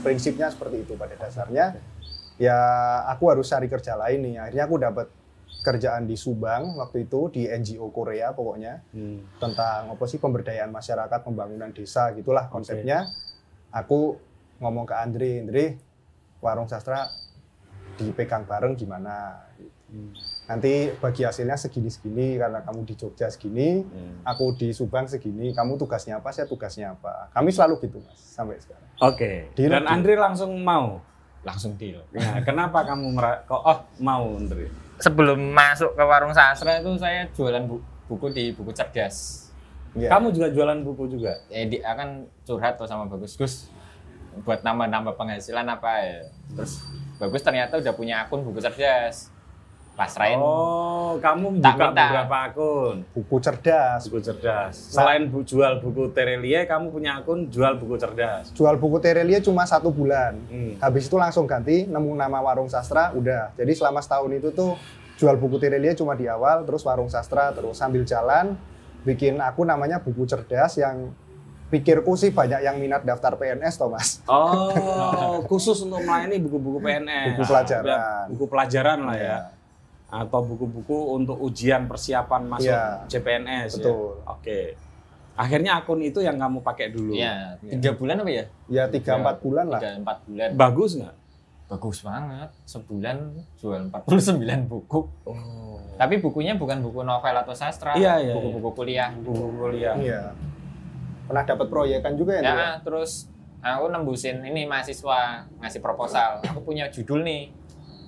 [0.05, 1.77] Prinsipnya seperti itu pada dasarnya.
[2.37, 2.59] Ya
[3.09, 4.35] aku harus cari kerja lain nih.
[4.37, 5.07] Akhirnya aku dapat
[5.65, 8.85] kerjaan di Subang waktu itu di NGO Korea pokoknya.
[8.93, 9.25] Hmm.
[9.41, 13.09] tentang apa sih pemberdayaan masyarakat, pembangunan desa gitulah konsepnya.
[13.73, 14.15] Aku
[14.63, 15.65] ngomong ke Andre, Andre,
[16.39, 17.09] warung sastra
[17.97, 19.43] dipegang bareng gimana?
[19.89, 20.13] Hmm.
[20.47, 24.23] Nanti bagi hasilnya segini-segini karena kamu di Jogja segini, Hmm.
[24.23, 27.27] aku di Subang segini, kamu tugasnya apa, saya tugasnya apa.
[27.29, 28.87] Kami selalu gitu mas sampai sekarang.
[29.03, 29.51] Oke.
[29.53, 29.91] Deal, Dan deal.
[29.91, 31.03] Andre langsung mau.
[31.43, 31.99] Langsung deal.
[32.09, 34.71] Nah, kenapa kamu mera- kok oh mau Andre?
[34.97, 39.47] Sebelum masuk ke warung sastra itu saya jualan bu- buku di buku cerdas.
[39.93, 40.09] Iya.
[40.09, 41.37] Kamu juga jualan buku juga?
[41.47, 43.67] Eh, di, akan curhat tuh sama Bagus Gus
[44.41, 46.19] buat nambah-nambah penghasilan apa ya.
[46.53, 46.81] Terus
[47.17, 49.29] Bagus ternyata udah punya akun buku cerdas.
[49.97, 50.37] Pasrahin.
[50.37, 52.03] Oh, kamu Tak buka minta.
[52.05, 52.95] beberapa akun.
[53.09, 54.73] buku cerdas, Buku cerdas.
[54.93, 58.53] Selain bu- jual buku Terelie, kamu punya akun jual buku cerdas.
[58.53, 60.37] jual buku Terelie cuma satu bulan.
[60.45, 60.77] Hmm.
[60.77, 63.51] Habis itu langsung ganti, nemu nama warung sastra, udah.
[63.53, 64.77] Jadi selama setahun itu tuh
[65.15, 68.53] jual buku Terelie cuma di awal, terus warung sastra, terus sambil jalan
[69.01, 71.09] bikin aku namanya buku cerdas yang
[71.67, 74.21] pikirku sih banyak yang minat daftar PNS, Thomas.
[74.25, 77.33] Oh, khusus untuk melayani buku-buku PNS.
[77.33, 77.89] Buku pelajaran.
[77.89, 79.25] Ya, buku pelajaran lah ya.
[79.25, 79.37] Iya.
[80.07, 83.03] Atau buku-buku untuk ujian persiapan masuk Iya.
[83.11, 83.91] CPNS Betul.
[83.91, 84.31] ya.
[84.31, 84.59] Oke.
[85.37, 87.13] Akhirnya akun itu yang kamu pakai dulu.
[87.13, 88.45] Iya, tiga bulan apa ya?
[88.71, 89.79] Ya tiga empat bulan lah.
[89.83, 90.49] Tiga empat bulan.
[90.57, 91.15] Bagus nggak?
[91.67, 92.49] Bagus banget.
[92.63, 93.17] Sebulan
[93.59, 94.99] jual 49 buku.
[95.27, 95.77] Oh.
[95.99, 99.09] Tapi bukunya bukan buku novel atau sastra, Iya, iya, buku-buku kuliah.
[99.13, 99.93] Buku kuliah.
[99.99, 100.21] Iya.
[101.27, 102.41] Pernah dapat proyekan juga ya?
[102.41, 103.27] Ya, terus
[103.59, 106.39] aku nembusin ini mahasiswa ngasih proposal.
[106.49, 107.51] Aku punya judul nih.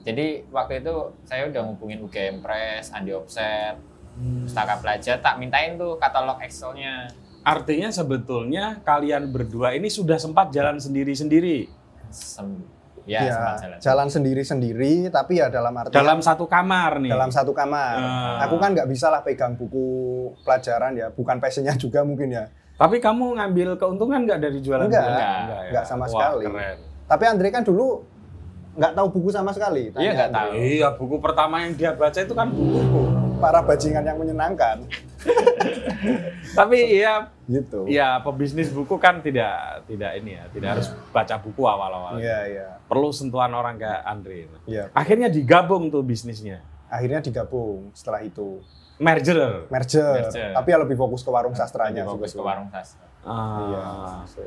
[0.10, 3.78] Jadi waktu itu saya udah ngubungin UGM Press, Andi Offset,
[4.18, 7.14] Pustaka Pelajar, tak mintain tuh katalog Excel-nya.
[7.46, 11.70] Artinya sebetulnya kalian berdua ini sudah sempat jalan sendiri-sendiri
[12.10, 12.66] Sem-
[13.06, 13.78] ya, Iya, sempat jalan.
[13.80, 17.14] jalan sendiri-sendiri, tapi ya dalam arti dalam satu kamar nih.
[17.14, 17.96] dalam satu kamar.
[18.02, 18.50] Ah.
[18.50, 19.86] Aku kan nggak bisa lah pegang buku
[20.42, 22.50] pelajaran ya, bukan passionnya juga mungkin ya.
[22.82, 24.90] Tapi kamu ngambil keuntungan nggak dari jualan?
[24.90, 25.64] Enggak, jualan?
[25.70, 26.46] enggak sama Wah, sekali.
[26.50, 26.78] Keren.
[27.10, 28.09] Tapi Andre kan dulu
[28.80, 29.92] nggak tahu buku sama sekali.
[29.92, 30.40] Iya, Tanya nggak Andre.
[30.40, 30.52] tahu.
[30.56, 33.02] Iya, buku pertama yang dia baca itu kan buku.
[33.40, 34.84] Para bajingan yang menyenangkan,
[36.60, 37.88] Tapi ya, gitu.
[37.88, 42.20] ya pebisnis buku kan tidak tidak ini ya, tidak harus baca buku awal-awal.
[42.20, 42.68] Iya, iya.
[42.88, 44.48] Perlu sentuhan orang kayak Andre.
[44.68, 44.92] Iya.
[44.92, 46.60] Akhirnya digabung tuh bisnisnya.
[46.92, 48.60] Akhirnya digabung setelah itu.
[49.00, 49.72] Merger.
[49.72, 50.52] Merger, Merger.
[50.60, 52.04] tapi ya lebih fokus ke warung sastranya.
[52.04, 53.08] Lebih fokus ke warung sastra.
[53.24, 53.80] Iya.
[53.80, 54.28] Ah.
[54.28, 54.44] so.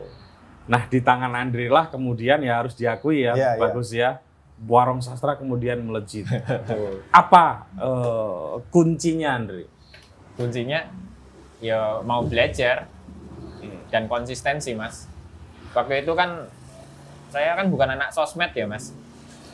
[0.63, 3.61] Nah, di tangan Andre lah kemudian ya harus diakui ya, Iya, iya.
[3.61, 4.23] bagus ya.
[4.63, 6.23] Warung sastra kemudian melejit.
[6.47, 7.03] Betul.
[7.11, 9.67] Apa eh, kuncinya Andre?
[10.39, 10.87] Kuncinya
[11.59, 12.87] ya mau belajar
[13.91, 15.11] dan konsistensi, Mas.
[15.75, 16.47] Waktu itu kan
[17.33, 18.95] saya kan bukan anak sosmed ya, Mas.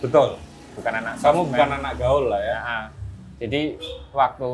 [0.04, 0.36] Betul.
[0.76, 1.56] Bukan anak Kamu sosmed.
[1.56, 2.50] bukan anak gaul lah ya.
[2.52, 2.84] Ya, ah.
[3.38, 3.78] Jadi
[4.12, 4.50] waktu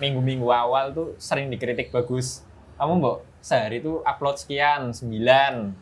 [0.00, 2.42] minggu-minggu awal tuh sering dikritik bagus.
[2.74, 5.74] Kamu mbok sehari tuh upload sekian, 9.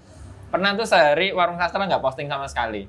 [0.49, 2.85] Pernah tuh sehari warung sastra nggak posting sama sekali.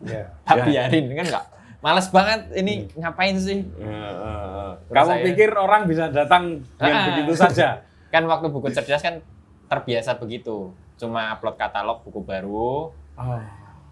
[0.00, 0.30] Iya.
[0.46, 0.64] tak Ya.
[0.64, 1.46] biarin kan nggak
[1.78, 4.70] males banget ini ngapain sih eh.
[4.80, 7.06] Terus Kamu saya- pikir orang bisa datang dengan Ah.
[7.08, 7.82] begitu saja?
[8.14, 9.22] kan waktu buku cerdas kan
[9.68, 13.42] terbiasa begitu cuma upload katalog buku baru Oh.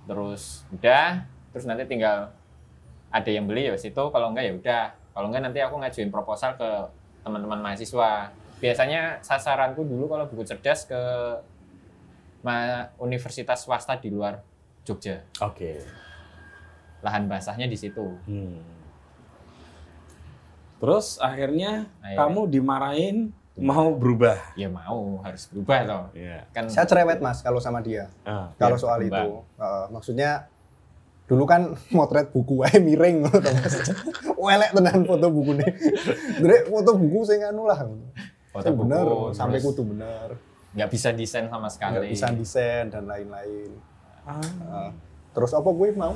[0.04, 2.30] terus udah terus nanti tinggal
[3.08, 6.54] ada yang beli ya situ kalau enggak ya udah kalau enggak nanti aku ngajuin proposal
[6.54, 6.70] ke
[7.22, 11.00] teman-teman mahasiswa biasanya sasaranku dulu kalau buku cerdas ke
[12.96, 14.38] universitas swasta di luar
[14.82, 15.82] Jogja Oke.
[17.00, 18.62] lahan basahnya di situ Hmm.
[20.76, 22.16] Terus akhirnya Akhirnya.
[22.20, 23.16] kamu dimarahin
[23.56, 24.36] mau berubah.
[24.52, 26.44] ya mau harus berubah loh Iya.
[26.52, 28.12] kan Saya cerewet mas kalau sama dia.
[28.22, 29.24] Ah, Kalau soal berkembang.
[29.24, 30.30] itu, Eh, maksudnya
[31.24, 33.74] dulu kan motret buku wae miring ngono to, Mas.
[34.38, 35.72] Welek tenan foto buku nih.
[36.38, 37.80] Dre foto buku sing anu lah.
[38.58, 40.28] Foto bener, buku, sampai terus kudu bener.
[40.72, 43.70] nggak bisa desain sama Nggak sekali bisa desain dan lain-lain.
[44.22, 44.38] Ah.
[44.38, 44.90] Eh,
[45.30, 46.14] terus apa gue mau?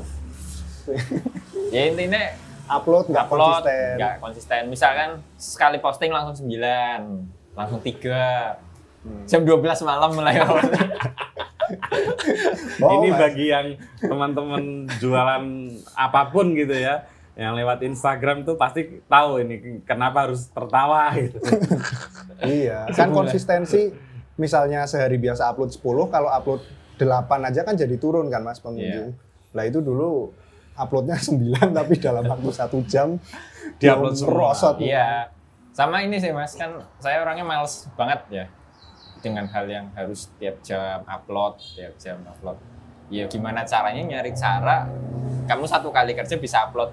[1.71, 2.23] ya intinya
[2.69, 3.95] Upload nggak konsisten.
[3.97, 6.61] nggak konsisten misalkan sekali posting langsung 9
[7.53, 8.55] langsung tiga
[9.01, 9.25] Hmm.
[9.25, 10.37] jam 12 malam mulai
[12.81, 13.19] Oh, ini Mas.
[13.19, 13.67] bagi yang
[13.99, 14.63] teman-teman
[14.99, 15.45] jualan
[15.95, 17.07] apa pun gitu ya,
[17.41, 21.41] yang lewat Instagram tuh pasti tahu ini kenapa harus tertawa gitu.
[22.41, 23.93] Iya, kan konsistensi
[24.37, 25.81] misalnya sehari biasa upload 10,
[26.13, 26.61] kalau upload
[27.01, 29.17] 8 aja kan jadi turun kan Mas pengunjung.
[29.57, 30.37] Lah itu dulu
[30.77, 33.17] uploadnya 9 tapi dalam waktu satu jam
[33.81, 34.53] Diupload semua.
[34.53, 34.77] merosot.
[34.81, 35.29] iya
[35.73, 38.45] sama ini sih mas kan saya orangnya males banget ya
[39.25, 42.59] dengan hal yang harus tiap jam upload tiap jam upload
[43.09, 44.85] ya gimana caranya nyari cara
[45.49, 46.91] kamu satu kali kerja bisa upload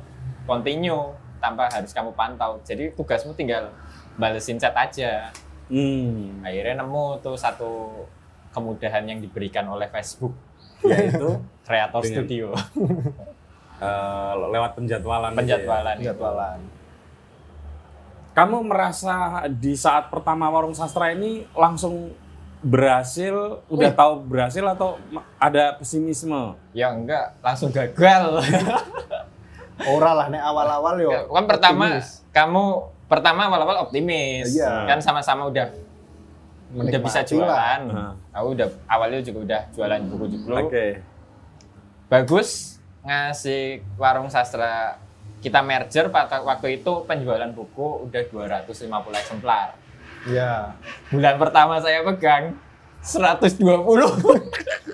[0.48, 3.70] continue tanpa harus kamu pantau jadi tugasmu tinggal
[4.18, 5.30] balesin chat aja
[5.68, 8.04] Hmm, akhirnya nemu tuh satu
[8.56, 10.32] kemudahan yang diberikan oleh Facebook
[10.88, 12.56] yaitu Creator Studio
[13.84, 15.36] eh, lewat penjadwalan.
[15.36, 15.38] aja ya.
[15.44, 16.08] penjadwalan itu.
[16.08, 16.60] Jadwalan.
[18.32, 22.14] Kamu merasa di saat pertama warung sastra ini langsung
[22.62, 23.34] berhasil,
[23.68, 24.98] udah tahu berhasil atau
[25.38, 26.58] ada pesimisme?
[26.74, 28.38] ya enggak langsung gagal
[29.80, 31.10] Ora lah nek awal-awal yo.
[31.28, 32.26] kan pertama optimis.
[32.30, 32.64] kamu
[33.06, 34.86] pertama awal-awal optimis Iya.
[34.86, 35.70] kan sama-sama udah
[36.70, 37.48] udah bisa Menikmati lah.
[37.48, 38.12] jualan Heeh.
[38.34, 40.88] aku udah awalnya juga udah jualan buku judul Oke.
[42.08, 42.50] bagus
[43.02, 43.64] ngasih
[43.96, 45.00] warung sastra
[45.38, 48.84] kita merger pada waktu itu penjualan buku udah 250
[49.16, 49.78] eksemplar
[50.26, 50.76] Iya.
[51.08, 52.58] bulan pertama saya pegang
[53.02, 53.62] 120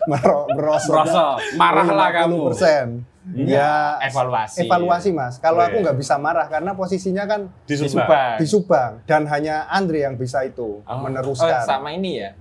[0.04, 0.92] Mero- merosot.
[0.92, 1.40] Merosot.
[1.56, 2.52] Marahlah kamu.
[2.52, 2.88] persen.
[3.24, 5.40] Ya evaluasi evaluasi mas.
[5.40, 5.84] Kalau aku Oke.
[5.88, 8.36] nggak bisa marah karena posisinya kan Di Subang.
[8.36, 10.88] Di Subang dan hanya Andre yang bisa itu Oh.
[10.90, 11.64] oh, meneruskan.
[11.64, 12.36] sama ini ya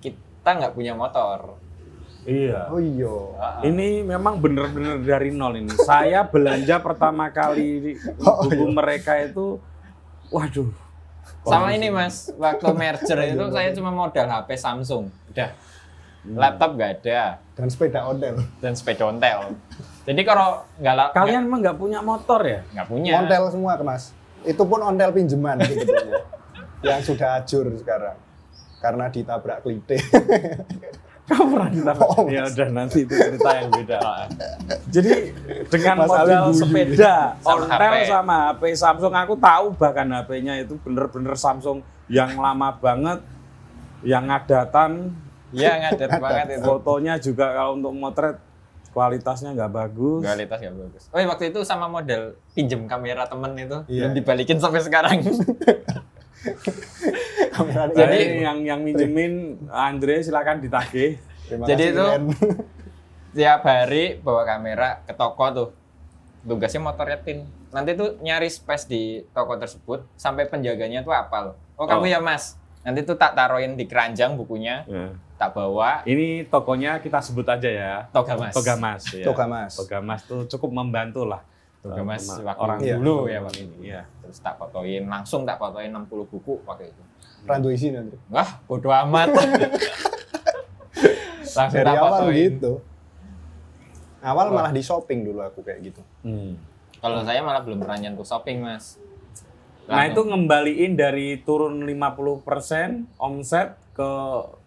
[0.00, 1.60] kita nggak punya motor
[2.20, 2.68] Iya.
[2.68, 3.16] Oh iya.
[3.62, 5.72] Ini memang bener-bener dari nol ini.
[5.74, 8.68] Saya belanja pertama kali di Oh, buku iya.
[8.70, 9.56] mereka itu,
[10.28, 10.68] waduh.
[11.40, 15.50] Sama ini mas, waktu merger itu saya cuma modal HP Samsung, udah.
[16.20, 18.36] Laptop nggak ada Dan sepeda ondel.
[18.60, 19.56] dan sepeda ontel.
[20.04, 22.60] Jadi kalau nggak Kalian emang nggak punya motor ya?
[22.76, 24.12] nggak punya, Ondel semua mas.
[24.44, 26.20] Itu pun ondel pinjaman sebetulnya.
[26.88, 28.16] yang sudah ajur sekarang.
[28.80, 29.96] Karena ditabrak klite.
[31.30, 32.08] Kamu pernah ditabrak?
[32.10, 33.98] Oh, ya udah nanti itu cerita yang beda.
[34.90, 35.12] Jadi
[35.70, 36.58] dengan Mas Ali modal guyu.
[36.58, 38.04] sepeda, Sama ontel HP.
[38.04, 43.22] sama HP Samsung, aku tahu bahkan HP-nya itu bener-bener Samsung yang lama banget,
[44.02, 45.14] yang ngadatan,
[45.50, 46.64] Iya ngadet banget itu.
[46.64, 48.36] fotonya juga kalau untuk motret
[48.90, 50.20] kualitasnya nggak bagus.
[50.20, 51.02] Kualitas nggak bagus.
[51.08, 54.10] Oh waktu itu sama model pinjem kamera temen itu, Iya.
[54.10, 55.22] belum dibalikin sampai sekarang.
[57.72, 58.36] Jadi ini.
[58.40, 59.32] yang yang minjemin
[59.68, 61.16] Andre silakan ditagih.
[61.44, 62.18] Terima jadi kasih, itu-.
[63.32, 65.68] Tiap hari bawa kamera ke toko tuh,
[66.42, 67.46] tugasnya motoretin.
[67.70, 71.54] Nanti tuh nyari space di toko tersebut sampai penjaganya tuh apal.
[71.74, 72.08] Oh kamu Oh.
[72.08, 75.14] ya mas, nanti tuh tak taruhin di keranjang bukunya, Ya.
[75.36, 77.94] tak bawa Ini tokonya kita sebut aja ya.
[78.10, 78.50] toga mas.
[78.52, 79.02] Toga Mas.
[79.08, 79.22] ya.
[79.24, 79.72] Toga Mas.
[79.74, 81.46] Toga Mas tuh cukup membantu lah.
[81.80, 82.94] Toga mas waktu orang Iya.
[82.94, 83.76] dulu ya waktu itu.
[83.80, 84.02] Iya.
[84.20, 87.02] Terus tak fotoin, langsung tak fotoin 60 buku pakai itu.
[87.46, 88.16] Rando isi nanti.
[88.28, 89.28] Wah, bodo amat.
[91.56, 92.36] langsung Dari awal fotoin.
[92.36, 92.72] gitu.
[94.20, 96.02] Awal malah di shopping dulu aku kayak gitu.
[96.22, 96.54] Hmm.
[97.00, 99.00] Kalau saya malah belum pernah nyentuh shopping mas.
[99.88, 104.10] Nah itu ngembaliin dari turun 50% omset ke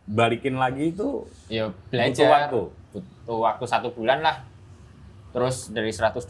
[0.03, 2.27] balikin lagi itu ya butuh belajar.
[2.27, 2.61] waktu.
[2.91, 4.43] butuh waktu satu bulan lah
[5.31, 6.27] terus dari 120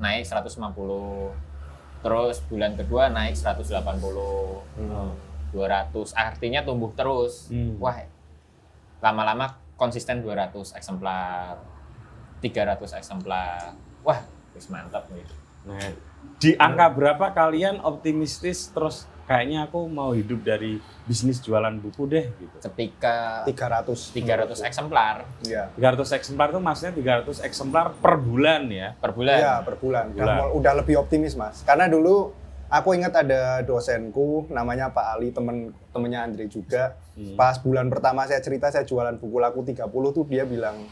[0.00, 0.56] naik 150
[2.00, 3.68] terus bulan kedua naik 180
[5.56, 7.80] 200 artinya tumbuh terus Hmm.
[7.80, 7.96] wah
[9.00, 11.56] lama-lama konsisten 200 eksemplar
[12.38, 13.72] 300 eksemplar.
[14.02, 14.20] Wah,
[14.52, 15.24] wis mantap nih.
[15.64, 15.80] Nah,
[16.36, 22.24] di angka berapa kalian optimistis terus kayaknya aku mau hidup dari bisnis jualan buku deh
[22.30, 22.56] gitu.
[22.62, 24.12] Ketika 300.
[24.12, 25.72] 300 eksemplar Iya.
[25.74, 28.94] 300 eksemplar itu maksudnya 300 eksemplar per bulan ya.
[28.94, 29.36] per bulan.
[29.36, 30.04] Iya, per bulan.
[30.08, 30.36] Udah, Bulan.
[30.38, 31.64] mul- udah lebih optimis, Mas.
[31.64, 32.30] Karena dulu
[32.68, 36.98] aku ingat ada dosenku namanya Pak Ali, temen temennya Andre juga.
[37.14, 37.34] Hmm.
[37.34, 40.84] Pas bulan pertama saya cerita saya jualan buku laku 30 tuh dia bilang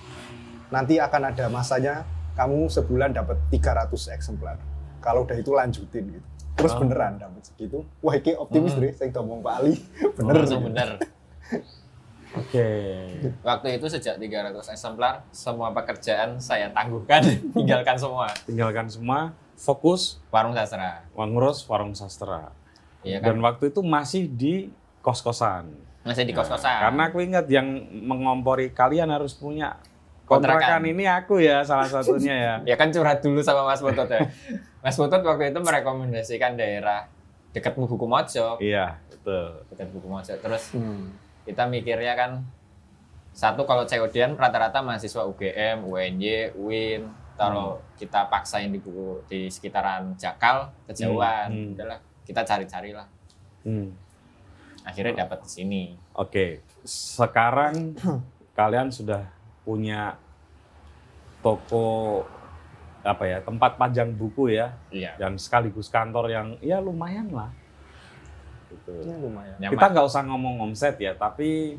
[0.70, 2.02] nanti akan ada masanya
[2.34, 4.58] kamu sebulan dapat 300 eksemplar.
[4.98, 6.26] Kalau udah itu lanjutin gitu.
[6.54, 6.86] Terus Oh.
[6.86, 7.82] beneran dapat segitu.
[7.98, 8.82] Wah, ini optimis Hmm.
[8.86, 9.74] deh, saya ngomong Pak Ali.
[10.16, 10.34] Bener.
[10.38, 10.88] Langsung bener.
[12.34, 12.68] Oke.
[13.46, 17.22] Waktu itu sejak 300 eksemplar, semua pekerjaan saya tangguhkan,
[17.54, 18.26] tinggalkan semua.
[18.42, 21.06] Tinggalkan semua, fokus Warung sastra.
[21.14, 22.50] ngurus warung sastra.
[23.02, 23.36] Iya kan?
[23.36, 24.68] Dan waktu itu masih di
[25.00, 25.70] kos-kosan.
[26.02, 26.80] Masih di Nah, kos-kosan.
[26.88, 27.66] Karena aku ingat yang
[28.04, 29.76] mengompori kalian harus punya
[30.24, 30.82] kontrakan, Kontrakan.
[30.88, 32.54] ini aku ya salah satunya ya.
[32.72, 34.24] Ya kan curhat dulu sama Mas Putut ya.
[34.80, 37.08] Mas Putut waktu itu merekomendasikan daerah
[37.52, 38.56] dekat Buku Mojo.
[38.58, 39.62] iya, betul.
[39.68, 40.32] Dekat Buku Mojo.
[40.34, 41.12] Terus Hmm.
[41.44, 42.40] kita mikirnya kan
[43.30, 47.04] satu kalau COD-an rata-rata mahasiswa UGM, UNY, UIN.
[47.34, 51.74] Kalau kita paksain di buku di sekitaran Jakal, kejauhan, Hmm, hmm.
[51.74, 53.06] udahlah kita cari-cari lah.
[53.66, 53.90] Hmm.
[54.84, 55.82] Akhirnya dapat di sini.
[56.14, 57.98] Oke, sekarang
[58.58, 59.26] kalian sudah
[59.64, 60.14] punya
[61.40, 62.22] toko
[63.04, 65.12] apa ya tempat pajang buku ya Iya.
[65.20, 67.52] dan sekaligus kantor yang ya lumayan lah.
[68.72, 68.94] Gitu.
[69.04, 69.56] Ya, lumayan.
[69.60, 71.76] Kita nggak usah ngomong omset ya, tapi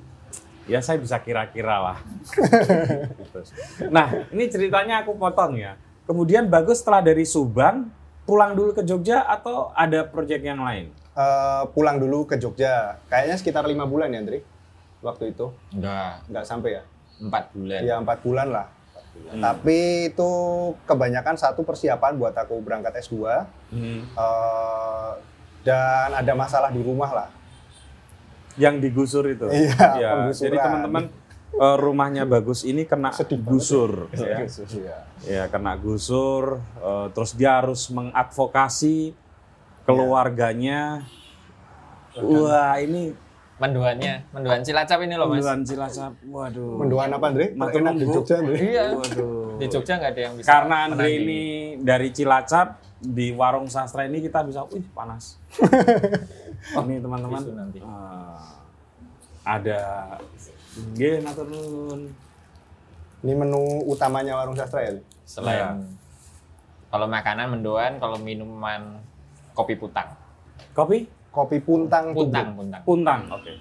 [0.66, 1.98] ya saya bisa kira-kira lah.
[3.20, 3.40] Gitu.
[3.88, 5.78] Nah, ini ceritanya aku potong ya.
[6.06, 7.90] Kemudian bagus setelah dari Subang
[8.26, 10.90] pulang dulu ke Jogja atau ada proyek yang lain?
[11.16, 12.98] Eh, pulang dulu ke Jogja.
[13.08, 14.42] Kayaknya sekitar lima bulan ya, Andre?
[15.00, 15.54] Waktu itu.
[15.72, 16.84] Enggak, Nggak sampai ya?
[17.16, 17.80] empat bulan.
[17.80, 18.68] Ya empat bulan lah.
[19.32, 19.40] Hmm.
[19.40, 20.32] Tapi itu
[20.84, 24.04] kebanyakan satu persiapan buat aku berangkat S2 Hmm.
[24.04, 25.12] eh,
[25.64, 27.30] dan ada masalah di rumah lah.
[28.56, 29.48] Yang digusur itu.
[29.52, 30.44] Iya, Ya, penggusuran.
[30.48, 31.04] jadi teman-teman
[31.56, 34.08] eh, rumahnya bagus ini kena Sedih gusur.
[34.16, 34.44] Ya.
[34.48, 34.98] Iya.
[35.24, 36.60] ya, kena gusur.
[36.80, 39.16] eh, terus dia harus mengadvokasi
[39.86, 41.04] keluarganya.
[42.16, 43.12] Wah, ini
[43.56, 45.40] Menduannya, menduan Cilacap ini loh mas.
[45.40, 46.12] Menduan Cilacap.
[46.28, 46.76] Waduh.
[46.76, 47.56] Mendoan apa, Andre?
[47.56, 48.06] Enak di.
[48.12, 48.56] Jogja, Andre.
[48.60, 48.86] Iya.
[49.00, 49.56] Waduh.
[49.56, 50.48] Di Jogja nggak ada yang bisa.
[50.52, 51.42] Karena Andre ini
[51.80, 52.68] dari Cilacap
[53.00, 55.40] di warung sastra ini kita bisa, wih panas.
[56.86, 57.80] ini teman-teman nanti.
[57.80, 58.40] eh,
[59.46, 59.82] ada
[60.76, 62.12] Nggih, matur nuwun.
[63.24, 64.94] Ini menu utamanya warung sastra ya?
[65.24, 65.96] Selain
[66.96, 69.04] kalau makanan mendoan, kalau minuman
[69.52, 70.16] kopi putang.
[70.72, 71.04] Kopi?
[71.28, 72.16] Kopi puntang.
[72.16, 72.82] Puntang, puntang.
[72.88, 73.22] Puntang.
[73.36, 73.52] Oke.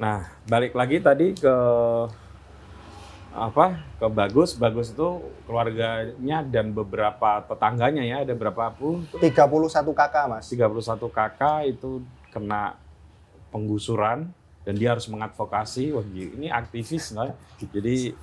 [0.00, 1.52] Nah, balik lagi tadi ke
[3.36, 3.76] apa?
[4.00, 4.56] Ke Bagus.
[4.56, 9.04] Bagus itu keluarganya dan beberapa tetangganya ya, ada berapa pun?
[9.20, 10.48] 31 kakak, Mas.
[10.48, 10.72] 31
[11.12, 12.00] kakak itu
[12.32, 12.80] kena
[13.52, 14.32] penggusuran
[14.64, 15.92] dan dia harus mengadvokasi.
[15.92, 17.36] Wah, ini aktivis lah.
[17.60, 18.16] Jadi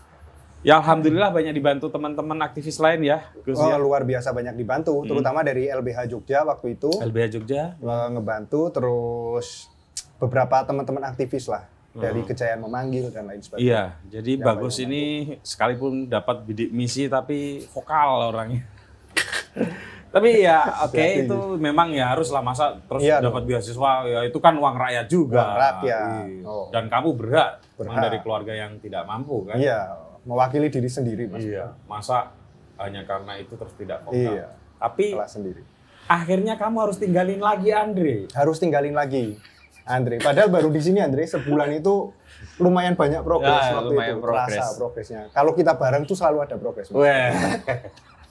[0.60, 3.78] ya alhamdulillah banyak dibantu teman-teman aktivis lain ya, Gus Oh, ya.
[3.78, 5.08] luar biasa banyak dibantu, Hmm.
[5.08, 7.64] terutama dari LBH Jogja waktu itu LBH Jogja.
[7.76, 9.72] eh, ngebantu, terus
[10.18, 12.28] beberapa teman-teman aktivis lah dari Hmm.
[12.28, 13.64] Kejayaan Memanggil dan lain sebagainya.
[13.64, 15.04] Iya, jadi Yang bagus ini
[15.42, 18.68] sekalipun dapat bidik misi tapi vokal orangnya.
[20.10, 21.26] tapi ya oke Hati-hati.
[21.26, 25.40] itu memang ya haruslah masa terus Iya dapat beasiswa ya itu kan uang rakyat juga.
[25.40, 26.24] Uang rakyat.
[26.26, 26.44] Iya.
[26.44, 26.66] Oh.
[26.70, 28.02] Dan kamu berhak, Berhak.
[28.02, 29.56] dari keluarga yang tidak mampu kan.
[29.56, 29.80] Iya,
[30.22, 31.42] mewakili diri sendiri, Mas.
[31.42, 32.34] Iya, masa
[32.76, 34.18] hanya karena itu terus tidak vokal.
[34.18, 35.62] Iya, Tapi salah sendiri.
[36.06, 38.26] akhirnya kamu harus tinggalin lagi Andre.
[38.32, 39.38] Harus tinggalin lagi.
[39.84, 42.14] Andre, padahal baru di sini Andre sebulan itu
[42.58, 44.54] lumayan banyak progres Ya, waktu lumayan itu, progres.
[44.54, 45.22] terasa progresnya.
[45.30, 46.94] Kalau kita bareng tuh selalu ada progres.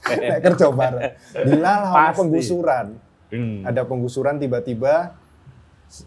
[0.04, 1.12] Nek kerja bareng.
[1.44, 2.86] Bila lah ada penggusuran.
[3.28, 3.60] Hmm.
[3.62, 5.12] Ada penggusuran tiba-tiba.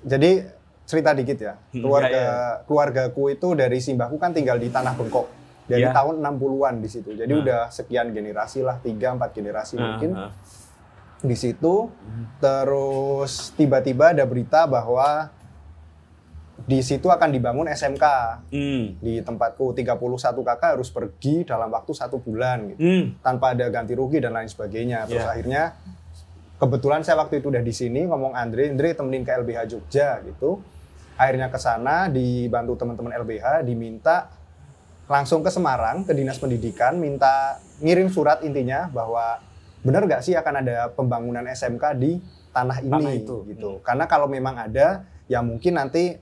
[0.02, 0.42] Jadi
[0.84, 1.54] cerita dikit ya.
[1.72, 2.52] Hmm, Keluarga iya, iya.
[2.66, 5.28] keluargaku itu dari simbahku kan tinggal di Tanah Bengkok.
[5.66, 5.94] Dari Iya.
[5.94, 7.14] tahun 60-an di situ.
[7.14, 7.42] Jadi Nah.
[7.42, 10.32] udah sekian generasi lah, 3 4 generasi Ah, mungkin ah.
[11.22, 11.88] di situ.
[12.42, 15.32] Terus tiba-tiba ada berita bahwa
[16.64, 18.06] di situ akan dibangun SMK
[18.48, 18.98] Hmm.
[18.98, 19.98] di tempatku 31
[20.42, 23.04] kakak harus pergi dalam waktu satu bulan gitu Hmm.
[23.20, 25.06] tanpa ada ganti rugi dan lain sebagainya.
[25.06, 25.32] Terus Iya.
[25.32, 25.64] akhirnya
[26.58, 30.62] kebetulan saya waktu itu udah di sini ngomong Andre, Andre temenin ke LBH Jogja gitu.
[31.16, 34.30] Akhirnya ke sana dibantu teman-teman LBH diminta
[35.06, 39.38] langsung ke Semarang ke Dinas Pendidikan minta ngirim surat intinya bahwa
[39.82, 43.36] benar nggak sih akan ada pembangunan SMK di tanah ini Tanah itu.
[43.48, 43.72] gitu.
[43.82, 46.16] Karena kalau memang ada ya mungkin nanti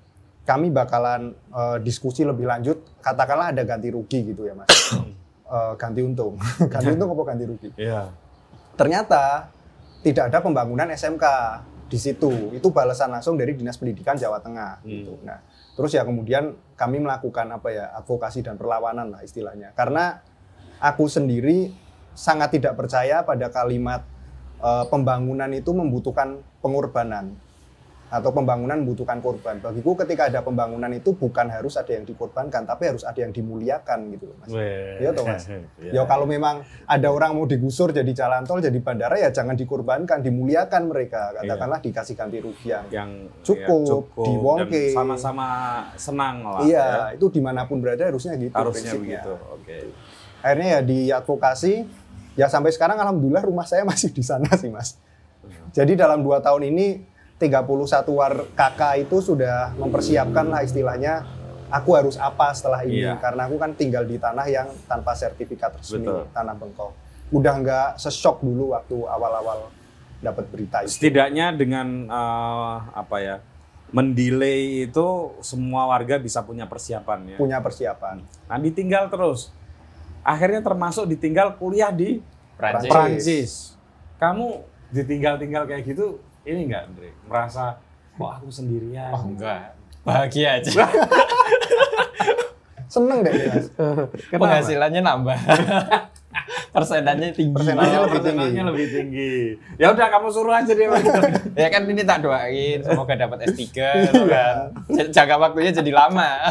[0.50, 4.74] kami bakalan eh, diskusi lebih lanjut katakanlah ada ganti rugi gitu ya Mas.
[5.54, 6.41] eh, ganti untung.
[6.74, 7.70] ganti untung apa ganti rugi?
[7.78, 8.10] Iya.
[8.74, 9.54] Ternyata
[10.02, 11.26] tidak ada pembangunan SMK
[11.86, 12.50] di situ.
[12.58, 14.82] Itu balasan langsung dari Dinas Pendidikan Jawa Tengah.
[14.82, 14.89] Hmm.
[14.89, 15.14] Gitu.
[15.22, 15.38] Nah,
[15.78, 19.78] terus ya kemudian kami melakukan apa ya advokasi dan perlawanan lah istilahnya.
[19.78, 20.18] Karena
[20.82, 21.70] aku sendiri
[22.18, 24.02] sangat tidak percaya pada kalimat
[24.66, 27.38] eh, pembangunan itu membutuhkan pengorbanan
[28.10, 29.62] atau pembangunan membutuhkan korban.
[29.62, 34.10] Bagiku ketika ada pembangunan itu bukan harus ada yang dikorbankan, tapi harus ada yang dimuliakan
[34.18, 34.49] gitu loh, Mas.
[34.99, 35.45] Iya toh, Mas?
[35.80, 36.01] Iya.
[36.01, 40.20] Ya kalau memang ada orang mau digusur jadi jalan tol, jadi bandara ya jangan dikorbankan,
[40.20, 41.32] dimuliakan mereka.
[41.39, 43.10] Katakanlah dikasih ganti rugi yang yang
[43.45, 44.84] Cukup, ya, diwongke.
[44.91, 45.47] dan sama-sama
[45.95, 47.18] senang lah iya ya.
[47.18, 49.22] itu di mana pun berada harusnya gitu harusnya prinsipnya.
[49.24, 49.78] begitu oke
[50.39, 51.74] Akhirnya ya diadvokasi,
[52.39, 54.95] ya sampai sekarang alhamdulillah rumah saya masih di sana sih mas.
[55.76, 57.03] Jadi dalam dua tahun ini
[57.40, 57.64] 31
[58.12, 61.24] war kakak itu sudah mempersiapkan lah istilahnya
[61.70, 63.16] aku harus apa setelah ini Iya.
[63.18, 66.28] karena aku kan tinggal di tanah yang tanpa sertifikat resmi Betul.
[66.30, 66.92] tanah bengkok.
[67.30, 69.72] Udah nggak sesok dulu waktu awal-awal
[70.20, 70.92] dapat berita itu.
[70.92, 73.36] setidaknya dengan eh, apa ya
[73.90, 75.08] mendelay itu
[75.40, 78.22] semua warga bisa punya persiapan ya Punya persiapan.
[78.46, 79.50] nah ditinggal terus
[80.22, 82.20] akhirnya termasuk ditinggal kuliah di
[82.54, 82.92] Prancis.
[82.92, 83.52] Prancis
[84.18, 86.20] kamu ditinggal-tinggal kayak gitu
[86.50, 87.78] ini enggak Andre merasa
[88.16, 89.78] kok aku sendirian Oh enggak.
[90.02, 90.72] Bahagia aja.
[92.89, 93.70] Seneng deh mas.
[93.78, 94.41] Kenapa?
[94.41, 95.38] Penghasilannya nambah.
[96.76, 97.54] Persenannya tinggi.
[97.54, 98.38] Persenannya Oh, lebih tinggi.
[98.41, 99.34] persenannya lebih tinggi.
[99.78, 100.89] Ya udah kamu suruh aja dia.
[101.62, 103.62] ya kan ini tak doain semoga dapat S3
[104.10, 104.74] gitu kan.
[105.14, 106.50] Jaga waktunya jadi lama.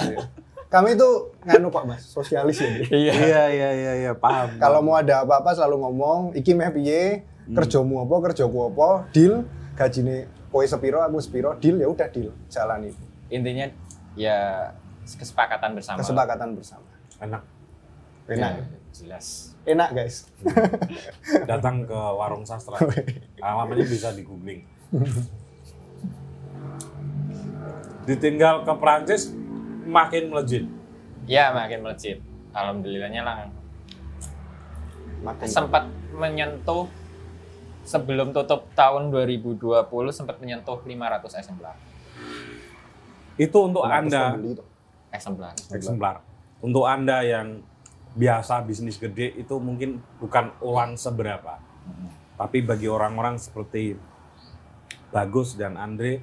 [0.69, 1.09] Kami itu
[1.49, 2.69] nganu kok mas, sosialis ya.
[2.93, 3.13] Iya.
[3.17, 4.61] iya iya iya iya paham.
[4.61, 10.27] Kalau mau ada apa-apa selalu ngomong, iki meh piye, kerjamu apa, kerjaku apa, deal, gajine
[10.51, 13.05] kowe sepiro, aku sepiro, deal ya udah deal, jalan itu.
[13.31, 13.71] Intinya
[14.19, 14.75] ya
[15.07, 16.03] kesepakatan bersama.
[16.03, 16.91] Kesepakatan bersama.
[17.23, 17.43] enak
[18.29, 18.53] Enak.
[18.61, 19.57] Ya, jelas.
[19.65, 20.29] Enak guys.
[21.49, 22.77] datang ke warung sastra.
[23.45, 24.69] Alamatnya bisa di googling.
[28.05, 29.33] Ditinggal ke Prancis
[29.89, 30.69] makin melejit.
[31.25, 32.21] Ya makin melejit.
[32.53, 33.37] Alhamdulillahnya lah.
[35.25, 36.85] Makin Sempat menyentuh
[37.89, 41.77] sebelum tutup tahun 2020 sempat menyentuh 500 eksemplar.
[43.41, 44.37] Itu untuk Anda?
[45.09, 45.57] Eksemplar.
[45.73, 46.17] eksemplar.
[46.61, 47.65] Untuk Anda yang
[48.13, 51.57] biasa bisnis gede itu mungkin bukan uang seberapa.
[52.37, 53.97] Tapi bagi orang-orang seperti
[55.09, 56.21] Bagus dan Andre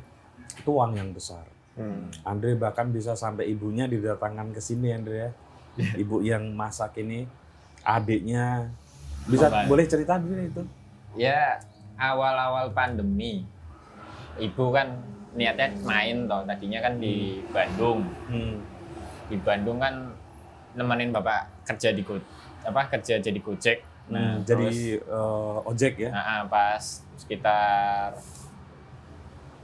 [0.54, 1.50] itu uang yang besar.
[1.74, 2.14] Hmm.
[2.22, 5.32] Andre bahkan bisa sampai ibunya didatangkan ke sini Andre ya.
[6.06, 7.28] Ibu yang masak ini,
[7.84, 8.72] adiknya
[9.28, 9.68] bisa Bapak.
[9.68, 10.64] boleh cerita dulu itu.
[11.16, 11.60] Ya
[11.96, 13.48] awal-awal pandemi,
[14.36, 15.00] ibu kan
[15.36, 16.44] niatnya main toh.
[16.44, 18.04] Tadinya kan di Bandung.
[18.28, 18.60] Hmm.
[19.32, 20.12] Di Bandung kan
[20.76, 22.20] nemenin bapak kerja di go,
[22.62, 23.80] apa kerja jadi gojek.
[24.12, 26.10] Nah, terus- jadi eh, ojek ya.
[26.12, 26.84] Nah, ah, pas
[27.16, 28.14] sekitar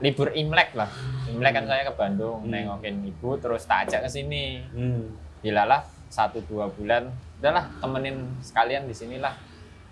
[0.02, 0.90] libur Imlek lah.
[1.30, 2.50] Imlek kan saya ke Bandung Hmm.
[2.50, 4.64] nengokin ibu terus tak ajak ke sini.
[4.74, 5.14] Hmm.
[5.44, 7.06] Bilalah satu dua bulan,
[7.38, 9.36] udahlah temenin sekalian di sinilah.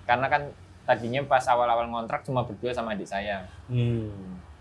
[0.03, 0.43] Karena kan
[0.91, 3.47] tadinya pas awal-awal ngontrak cuma berdua sama adik saya.
[3.70, 4.11] Hmm.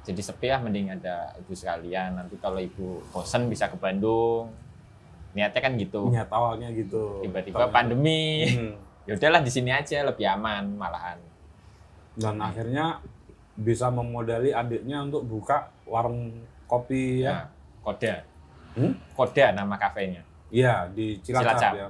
[0.06, 2.22] Jadi sepi ya mending ada ibu sekalian.
[2.22, 4.54] Nanti kalau ibu bosen bisa ke Bandung.
[5.34, 6.14] Niatnya kan gitu.
[6.14, 7.26] Niat awalnya gitu.
[7.26, 8.46] Tiba-tiba pandemi.
[8.46, 8.76] Hmm.
[9.10, 11.18] Ya udahlah di sini aja lebih aman malahan.
[12.14, 13.02] Dan akhirnya
[13.58, 17.26] bisa memodali adiknya untuk buka warung kopi ya.
[17.26, 17.38] Ya,
[17.82, 18.16] Koda.
[18.78, 18.94] Hmm?
[19.18, 20.22] Koda nama kafenya.
[20.54, 21.74] Iya, di Cilacap, Cilacap.
[21.74, 21.88] ya.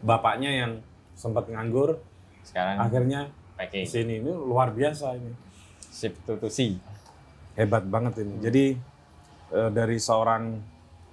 [0.00, 0.72] Bapaknya yang
[1.12, 2.00] sempat nganggur,
[2.48, 3.20] Sekarang akhirnya
[3.54, 3.84] packing.
[3.84, 5.32] sini ini luar biasa ini.
[5.78, 6.80] Sip tutusi.
[7.52, 8.34] Hebat banget ini.
[8.40, 8.64] Jadi
[9.50, 10.56] eh, dari seorang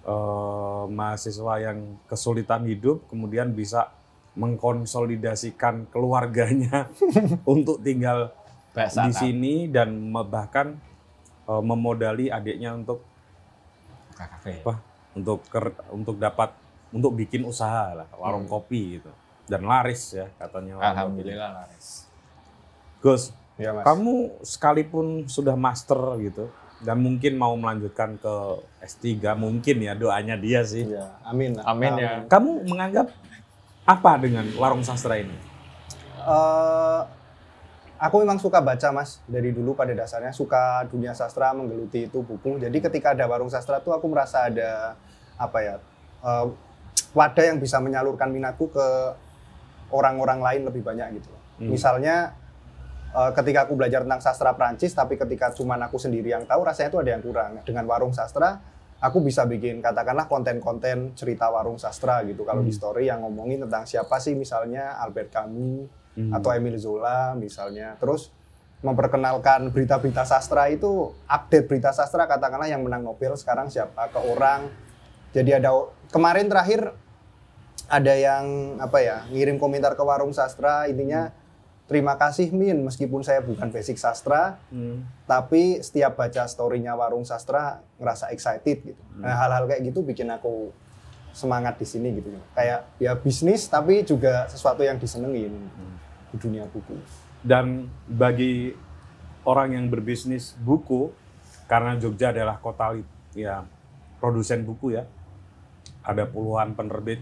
[0.02, 3.92] eh, mahasiswa yang kesulitan hidup kemudian bisa
[4.36, 6.88] mengkonsolidasikan keluarganya
[7.48, 8.32] untuk tinggal
[8.72, 9.92] Bahasa di sini dan
[10.28, 10.76] bahkan
[11.46, 13.04] eh, memodali adiknya untuk
[14.14, 14.62] kafe.
[14.62, 14.76] apa?
[15.16, 16.52] Untuk ker- untuk dapat
[16.92, 18.54] untuk bikin usaha lah warung Hmm.
[18.54, 19.12] kopi gitu
[19.46, 20.82] dan laris ya katanya.
[20.82, 22.10] Alhamdulillah laris.
[23.02, 23.88] Gus, Ya, mas.
[23.88, 26.52] kamu sekalipun sudah master gitu
[26.84, 28.36] dan mungkin mau melanjutkan ke
[28.84, 30.84] S3 mungkin ya doanya dia sih.
[30.92, 31.56] Ya, amin.
[31.64, 32.28] Amin ya.
[32.28, 33.16] Kamu menganggap
[33.88, 35.32] apa dengan warung sastra ini?
[36.26, 37.02] Eh,
[38.02, 42.60] aku memang suka baca mas dari dulu pada dasarnya suka dunia sastra menggeluti itu buku
[42.60, 45.00] jadi ketika ada warung sastra tuh aku merasa ada
[45.40, 45.76] apa ya
[46.26, 46.46] eh,
[47.16, 48.88] wadah yang bisa menyalurkan minatku ke
[49.90, 51.72] orang-orang lain lebih banyak gitu Hmm.
[51.72, 52.36] misalnya
[53.16, 56.92] eh, ketika aku belajar tentang sastra Prancis tapi ketika cuma aku sendiri yang tahu rasanya
[56.92, 58.60] itu ada yang kurang dengan warung sastra
[59.00, 63.88] aku bisa bikin katakanlah konten-konten cerita warung sastra gitu kalau di story yang ngomongin tentang
[63.88, 66.32] siapa sih misalnya Albert Camus Hmm.
[66.32, 68.00] atau Emile Zola misalnya.
[68.00, 68.32] Terus
[68.80, 74.72] memperkenalkan berita-berita sastra itu update berita sastra katakanlah yang menang Nobel sekarang siapa ke orang.
[75.36, 75.76] Jadi ada
[76.08, 76.96] kemarin terakhir
[77.86, 81.30] ada yang apa ya ngirim komentar ke warung sastra intinya
[81.86, 85.06] terima kasih Min meskipun saya bukan basic sastra Hmm.
[85.30, 89.02] tapi setiap baca storynya warung sastra ngerasa excited gitu.
[89.22, 90.74] Nah hal-hal kayak gitu bikin aku
[91.36, 92.32] semangat di sini gitu.
[92.56, 95.54] Kayak ya bisnis tapi juga sesuatu yang disenengin
[96.32, 96.96] di dunia buku.
[97.46, 98.74] Dan bagi
[99.46, 101.14] orang yang berbisnis buku,
[101.70, 102.98] karena Jogja adalah kota
[103.38, 103.62] ya
[104.18, 105.06] produsen buku ya,
[106.02, 107.22] ada puluhan penerbit,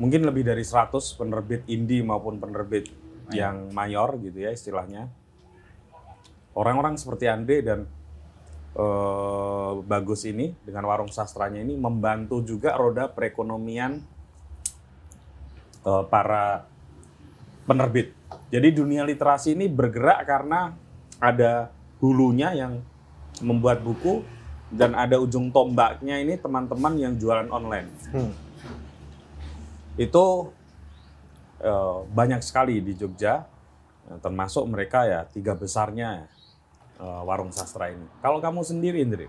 [0.00, 2.88] mungkin lebih dari 100 penerbit indie maupun penerbit
[3.30, 5.12] yang mayor gitu ya istilahnya.
[6.56, 7.80] Orang-orang seperti Ande dan
[8.74, 14.00] eh, Bagus ini dengan warung sastranya ini membantu juga roda perekonomian
[15.84, 16.64] eh, para
[17.68, 18.16] penerbit.
[18.50, 20.74] Jadi dunia literasi ini bergerak karena
[21.22, 21.70] ada
[22.02, 22.82] hulunya yang
[23.44, 24.24] membuat buku
[24.72, 27.90] dan ada ujung tombaknya ini teman-teman yang jualan online.
[28.10, 28.49] Hmm.
[30.00, 30.56] Itu
[31.60, 33.44] eh, banyak sekali di Jogja,
[34.08, 36.24] eh, termasuk mereka ya tiga besarnya
[36.96, 38.08] eh, warung sastra ini.
[38.24, 39.28] Kalau kamu sendiri, Indri,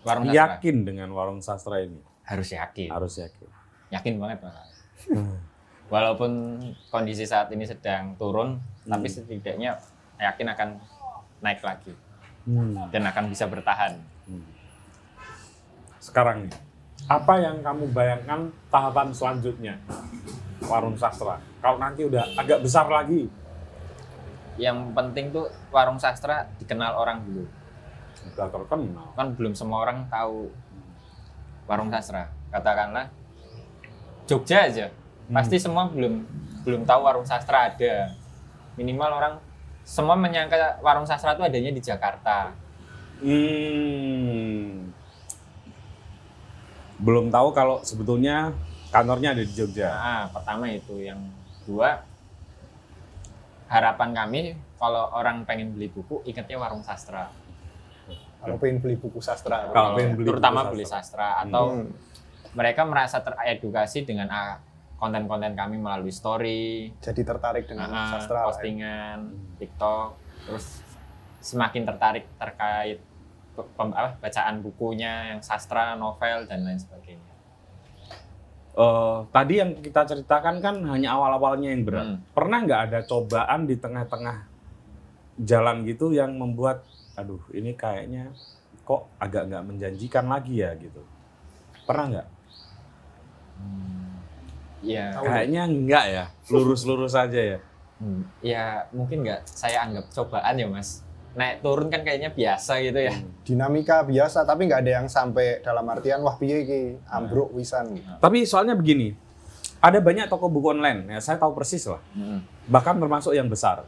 [0.00, 0.40] Warung sastra.
[0.56, 2.00] yakin dengan warung sastra ini?
[2.24, 2.88] Harus yakin.
[2.88, 3.48] Harus yakin.
[3.92, 4.64] Yakin banget malah.
[5.92, 6.56] Walaupun
[6.88, 8.56] kondisi saat ini sedang turun,
[8.88, 9.76] tapi setidaknya
[10.16, 10.68] yakin akan
[11.44, 11.92] naik lagi
[12.88, 14.00] dan akan bisa bertahan.
[16.00, 16.56] Sekarang nih,
[17.04, 19.74] apa yang kamu bayangkan tahapan selanjutnya
[20.64, 21.36] warung sastra?
[21.60, 23.28] Kalau nanti udah agak besar lagi,
[24.54, 27.42] Yang penting tuh warung sastra dikenal orang dulu.
[28.24, 29.06] udah terkenal.
[29.18, 30.46] Kan belum semua orang tahu
[31.66, 32.30] warung sastra.
[32.54, 33.10] Katakanlah
[34.24, 34.88] Jogja aja,
[35.28, 36.22] pasti semua belum
[36.64, 38.14] belum tahu warung sastra ada.
[38.78, 39.34] Minimal orang
[39.84, 42.54] semua menyangka warung sastra itu adanya di Jakarta.
[43.20, 44.83] Hmm.
[46.98, 48.54] Belum tahu kalau sebetulnya
[48.88, 49.90] kantornya ada di Jogja.
[49.90, 51.18] Nah, pertama itu, yang
[51.62, 52.06] kedua
[53.66, 54.40] harapan kami
[54.76, 57.32] kalau orang pengen beli buku ingatnya warung sastra.
[58.38, 59.72] Kalau pengen beli buku sastra.
[59.72, 61.40] Kalau pengen beli terutama buku beli sastra.
[61.40, 61.88] sastra atau Hmm.
[62.52, 64.60] mereka merasa teredukasi dengan ah,
[64.94, 68.40] konten-konten kami melalui story, Jadi tertarik dengan ah, sastra.
[68.40, 68.46] ya.
[68.46, 69.18] postingan,
[69.58, 70.08] TikTok,
[70.46, 70.66] terus
[71.40, 73.00] semakin tertarik terkait
[73.54, 77.34] apa, bacaan bukunya yang sastra, novel dan lain sebagainya.
[78.74, 82.06] Eh, tadi yang kita ceritakan kan hanya awal-awalnya yang berat.
[82.10, 82.18] Hmm.
[82.34, 84.50] Pernah nggak ada cobaan di tengah-tengah
[85.38, 86.82] jalan gitu yang membuat,
[87.14, 88.34] aduh ini kayaknya
[88.82, 91.06] kok agak nggak menjanjikan lagi ya gitu.
[91.86, 92.28] Pernah nggak?
[94.84, 97.58] Ya, Kayaknya enggak ya, lurus-lurus aja ya.
[98.02, 101.03] hmm, ya mungkin nggak saya anggap cobaan ya mas.
[101.34, 103.14] Naik turun kan kayaknya biasa gitu ya.
[103.42, 106.80] Dinamika biasa tapi nggak ada yang sampai dalam artian wah piye iki
[107.10, 107.98] ambruk wisan.
[108.22, 109.10] Tapi soalnya begini,
[109.82, 112.00] ada banyak toko buku online, ya saya tahu persis lah.
[112.14, 112.40] Hmm.
[112.64, 113.84] bahkan termasuk yang besar.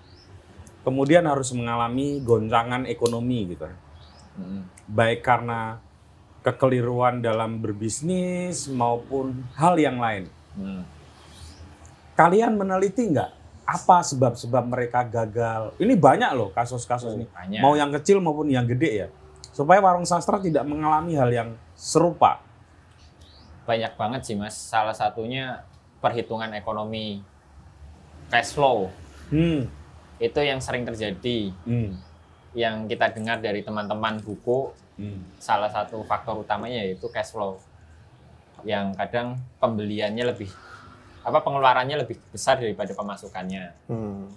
[0.85, 3.67] Kemudian harus mengalami goncangan ekonomi gitu.
[4.37, 4.69] Hmm.
[4.87, 5.81] Baik karena
[6.47, 10.31] kekeliruan dalam berbisnis maupun hal yang lain.
[10.55, 10.87] Hmm.
[12.15, 15.75] Kalian meneliti nggak apa sebab-sebab mereka gagal?
[15.77, 17.27] Ini banyak loh kasus-kasus ini.
[17.27, 17.61] Banyak.
[17.61, 19.09] Mau yang kecil maupun yang gede ya.
[19.51, 22.41] Supaya warung sastra tidak mengalami hal yang serupa.
[23.67, 24.55] banyak banget sih mas.
[24.55, 25.67] Salah satunya
[25.99, 27.19] perhitungan ekonomi
[28.31, 28.87] cash flow
[29.27, 29.67] Hmm.
[30.23, 31.51] itu yang sering terjadi.
[31.67, 31.99] Hmm.
[32.55, 35.19] Yang kita dengar dari teman-teman buku Hmm.
[35.43, 37.59] salah satu faktor utamanya yaitu cash flow.
[38.63, 40.47] Yang kadang pembeliannya lebih
[41.27, 43.75] apa pengeluarannya lebih besar daripada pemasukannya.
[43.91, 44.31] Hmm.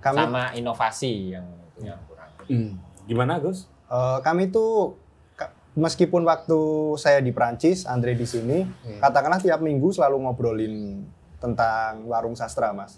[0.00, 1.44] Kami Sama inovasi yang
[1.80, 2.30] yang kurang.
[2.48, 2.80] Hmm.
[3.04, 3.68] Gimana Gus?
[3.84, 4.96] eh, kami tuh
[5.36, 6.56] ka- meskipun waktu
[6.96, 8.64] saya di Prancis, Andre di sini,
[8.98, 11.04] katakanlah tiap minggu selalu ngobrolin
[11.36, 12.96] tentang warung sastra, Mas.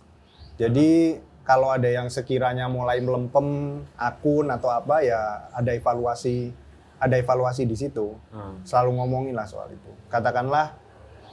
[0.54, 6.50] Jadi kalau ada yang sekiranya mulai melempem akun atau apa ya ada evaluasi
[6.96, 8.14] ada evaluasi di situ.
[8.30, 8.62] Hmm.
[8.62, 9.90] Selalu ngomongin lah soal itu.
[10.06, 10.74] Katakanlah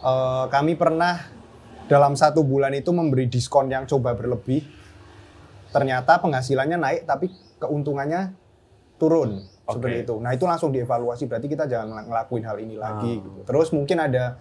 [0.04, 1.20] eh, kami pernah
[1.88, 4.64] dalam satu bulan itu memberi diskon yang coba berlebih.
[5.74, 8.36] Ternyata penghasilannya naik tapi keuntungannya
[9.02, 10.06] turun seperti Oke.
[10.06, 10.16] itu.
[10.22, 11.26] Nah itu langsung dievaluasi.
[11.26, 13.20] Berarti kita jangan ngelakuin hal ini lagi.
[13.20, 13.24] Ah.
[13.24, 13.40] Gitu.
[13.48, 14.38] Terus mungkin ada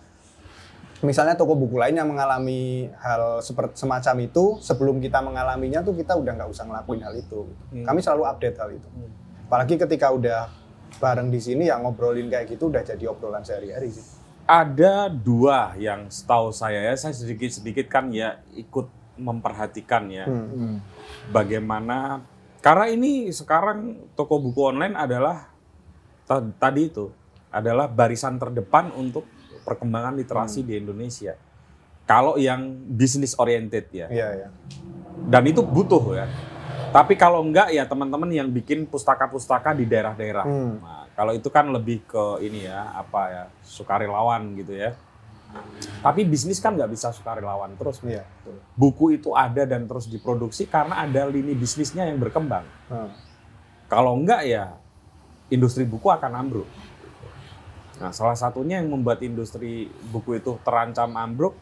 [1.02, 6.14] misalnya toko buku lain yang mengalami hal seperti semacam itu sebelum kita mengalaminya tuh kita
[6.14, 7.48] udah nggak usah ngelakuin hal itu.
[7.48, 7.62] gitu.
[7.74, 7.84] Hmm.
[7.88, 8.88] Kami selalu update hal itu.
[9.48, 10.40] Apalagi ketika udah
[11.00, 14.21] bareng di sini yang ngobrolin kayak gitu udah jadi obrolan sehari-hari sih.
[14.52, 18.84] Ada dua yang setahu saya ya, saya sedikit-sedikit kan ya ikut
[19.16, 20.80] memperhatikan ya Hmm.
[21.32, 22.20] bagaimana
[22.60, 25.48] karena ini sekarang toko buku online adalah
[26.24, 27.08] ta- tadi itu
[27.48, 29.24] adalah barisan terdepan untuk
[29.62, 31.36] perkembangan literasi di Indonesia.
[32.02, 34.06] Kalau yang bisnis oriented ya.
[34.10, 34.48] Iya ya.
[35.28, 36.26] Dan itu butuh ya.
[36.90, 40.44] Tapi kalau enggak ya teman-teman yang bikin pustaka-pustaka di daerah-daerah.
[40.44, 40.76] Hmm.
[40.82, 44.96] Nah, kalau itu kan lebih ke ini ya, apa ya, sukarelawan gitu ya.
[46.00, 48.00] Tapi bisnis kan nggak bisa sukarelawan terus.
[48.00, 48.24] Iya.
[48.72, 52.64] Buku itu ada dan terus diproduksi karena ada lini bisnisnya yang berkembang.
[52.88, 53.12] Hmm.
[53.92, 54.72] Kalau enggak ya
[55.52, 56.68] industri buku akan ambruk.
[58.00, 61.54] Nah, salah satunya yang membuat industri buku itu terancam ambruk,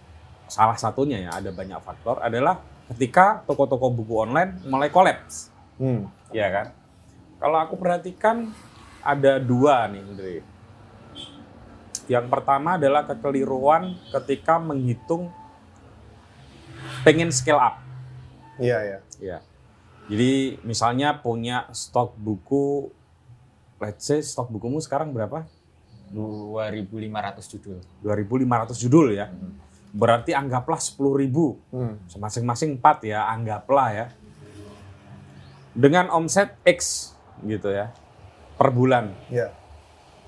[0.46, 2.62] salah satunya ya ada banyak faktor adalah
[2.94, 6.06] ketika toko-toko buku online mulai kolaps, Hmm.
[6.30, 6.66] ya kan?
[7.42, 8.54] Kalau aku perhatikan
[9.00, 10.34] ada dua nih, Andre.
[12.10, 15.30] Yang pertama adalah kekeliruan ketika menghitung
[17.06, 17.76] pengen scale up.
[18.58, 18.98] Iya ya.
[19.22, 19.38] Ya.
[20.10, 22.90] Jadi misalnya punya stok buku,
[23.78, 25.46] let's say stok bukumu sekarang berapa?
[26.10, 27.78] 2.500 judul.
[28.02, 29.30] 2.500 judul ya.
[29.94, 30.98] Berarti anggaplah 10.000.
[31.70, 31.94] Hmm.
[32.18, 34.06] Masing-masing 4 ya, anggaplah ya.
[35.70, 37.14] Dengan omset X
[37.46, 37.94] gitu ya.
[38.60, 39.16] Per bulan.
[39.32, 39.48] Iya.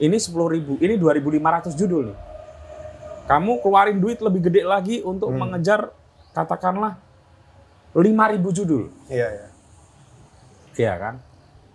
[0.00, 2.18] Ini 10.000, ini 2.500 judul nih.
[3.28, 5.44] Kamu keluarin duit lebih gede lagi untuk Hmm.
[5.46, 5.92] mengejar
[6.32, 6.96] katakanlah
[7.92, 8.88] 5.000 judul.
[9.06, 9.46] Iya ya.
[10.72, 11.14] Iya kan?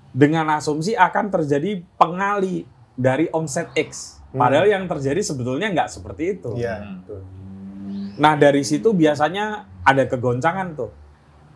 [0.10, 2.66] Dengan asumsi akan terjadi pengali
[2.98, 4.18] dari omset X.
[4.34, 6.58] Padahal yang terjadi sebetulnya nggak seperti itu.
[6.58, 7.06] Iya.
[7.06, 8.18] Hmm.
[8.18, 10.90] Nah dari situ biasanya ada kegoncangan tuh.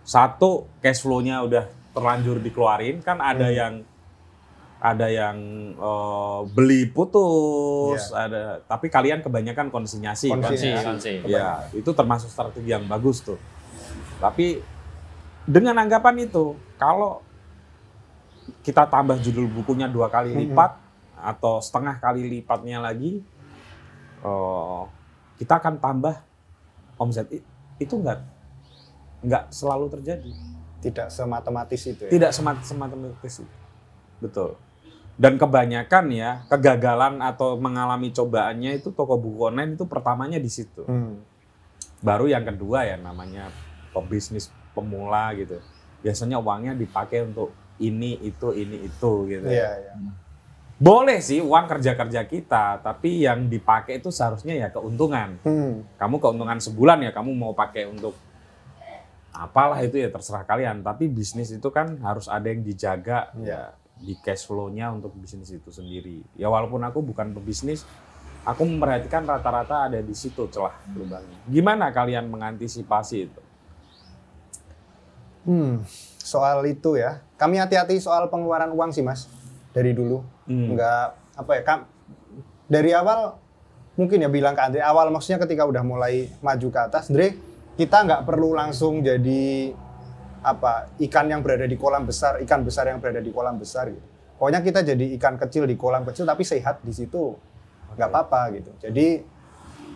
[0.05, 3.57] Satu cash flow-nya udah terlanjur dikeluarin, kan ada Hmm.
[3.57, 3.73] yang
[4.81, 5.37] ada yang
[5.77, 8.65] eh, beli putus, ada.
[8.65, 10.33] Tapi kalian kebanyakan konsinyasi.
[10.33, 10.41] kan?
[10.41, 10.85] Konsi, Konsinyasi.
[11.21, 11.29] konsi.
[11.29, 13.37] Ya, itu termasuk strategi yang bagus tuh.
[14.17, 14.57] Tapi
[15.45, 17.21] dengan anggapan itu, kalau
[18.65, 20.39] kita tambah judul bukunya dua kali Mhm.
[20.49, 20.71] lipat
[21.21, 23.21] atau setengah kali lipatnya lagi,
[24.25, 24.81] eh,
[25.37, 26.15] kita akan tambah
[26.97, 27.29] omset.
[27.77, 28.25] Itu enggak
[29.21, 30.31] nggak selalu terjadi.
[30.81, 32.09] Tidak sematematis itu ya.
[32.09, 33.13] Tidak semat semata-mata
[34.17, 34.57] Betul.
[35.19, 40.87] Dan kebanyakan ya kegagalan atau mengalami cobaannya itu toko buku online itu pertamanya di situ.
[40.87, 41.21] Hmm.
[42.01, 43.53] Baru yang kedua ya namanya
[43.93, 45.61] pebisnis pemula gitu.
[46.01, 49.45] Biasanya uangnya dipakai untuk ini itu ini itu gitu.
[49.45, 49.93] Iya ya.
[49.93, 50.11] ya.
[50.81, 55.37] Boleh sih uang kerja-kerja kita, tapi yang dipakai itu seharusnya ya keuntungan.
[55.45, 55.85] Hmm.
[56.01, 58.17] Kamu keuntungan sebulan ya kamu mau pakai untuk
[59.29, 60.81] apalah itu ya terserah kalian.
[60.81, 65.69] Tapi bisnis itu kan harus ada yang dijaga ya di cash flow-nya untuk bisnis itu
[65.69, 66.25] sendiri.
[66.33, 67.85] Ya walaupun aku bukan pebisnis,
[68.41, 71.37] aku memperhatikan rata-rata ada di situ celah lubangnya.
[71.45, 73.41] Gimana kalian mengantisipasi itu?
[75.45, 75.85] Hmm.
[76.21, 77.21] Soal itu ya.
[77.37, 79.29] Kami hati-hati soal pengeluaran uang sih mas.
[79.71, 80.25] Dari dulu.
[80.49, 80.73] Hmm.
[80.75, 81.61] Enggak apa ya.
[81.61, 81.79] Kam,
[82.65, 83.37] dari awal
[83.93, 84.81] mungkin ya bilang ke Andre.
[84.81, 87.37] Awal maksudnya ketika udah mulai maju ke atas, Andre
[87.79, 89.71] kita nggak perlu langsung jadi
[90.41, 94.01] apa ikan yang berada di kolam besar, ikan besar yang berada di kolam besar gitu.
[94.37, 97.37] Pokoknya kita jadi ikan kecil di kolam kecil tapi sehat di situ
[97.93, 98.73] nggak apa-apa gitu.
[98.81, 99.21] Jadi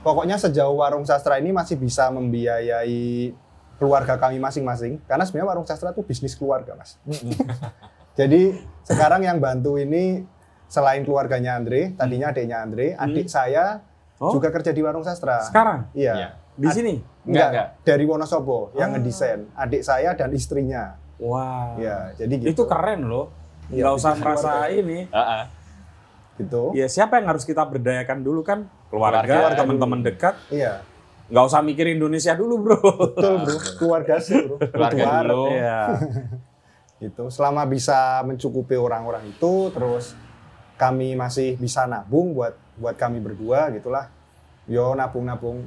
[0.06, 3.34] pokoknya sejauh warung sastra ini masih bisa membiayai
[3.76, 7.02] keluarga kami masing-masing karena sebenarnya warung sastra itu bisnis keluarga mas.
[8.20, 10.24] Jadi sekarang yang bantu ini
[10.70, 13.82] selain keluarganya Andre, tadinya adiknya Andre, adik saya
[14.16, 14.32] Oh.
[14.32, 15.44] juga kerja di warung sastra.
[15.44, 16.14] Sekarang Iya.
[16.16, 16.30] Iya.
[16.56, 16.94] Di sini.
[16.96, 17.68] Enggak, Enggak, enggak.
[17.84, 18.94] dari Wonosobo yang Ah.
[18.96, 19.42] ngedesain.
[19.54, 20.96] Adik saya dan istrinya.
[21.18, 21.76] Wah.
[21.76, 22.50] Ya, jadi gitu.
[22.52, 23.32] Itu keren loh.
[23.68, 24.74] Iya, Nggak usah merasa keluarga.
[24.74, 25.00] ini.
[25.06, 25.44] Heeh.
[26.36, 26.64] Gitu.
[26.74, 28.68] Ya siapa yang harus kita berdayakan dulu kan?
[28.88, 30.36] Keluarga, Keluarga teman-teman dekat.
[30.50, 30.84] Iya.
[31.26, 32.78] Nggak usah mikir Indonesia dulu bro.
[33.10, 33.58] Betul, Bro.
[33.80, 34.62] Keluarga sih, Bro.
[34.74, 35.44] Keluarga Keluar, dulu.
[35.50, 35.80] Iya.
[37.02, 37.24] Gitu.
[37.28, 40.16] Selama bisa mencukupi orang-orang itu, terus
[40.76, 44.08] kami masih bisa nabung buat buat kami berdua gitulah.
[44.66, 45.66] Yo nabung-nabung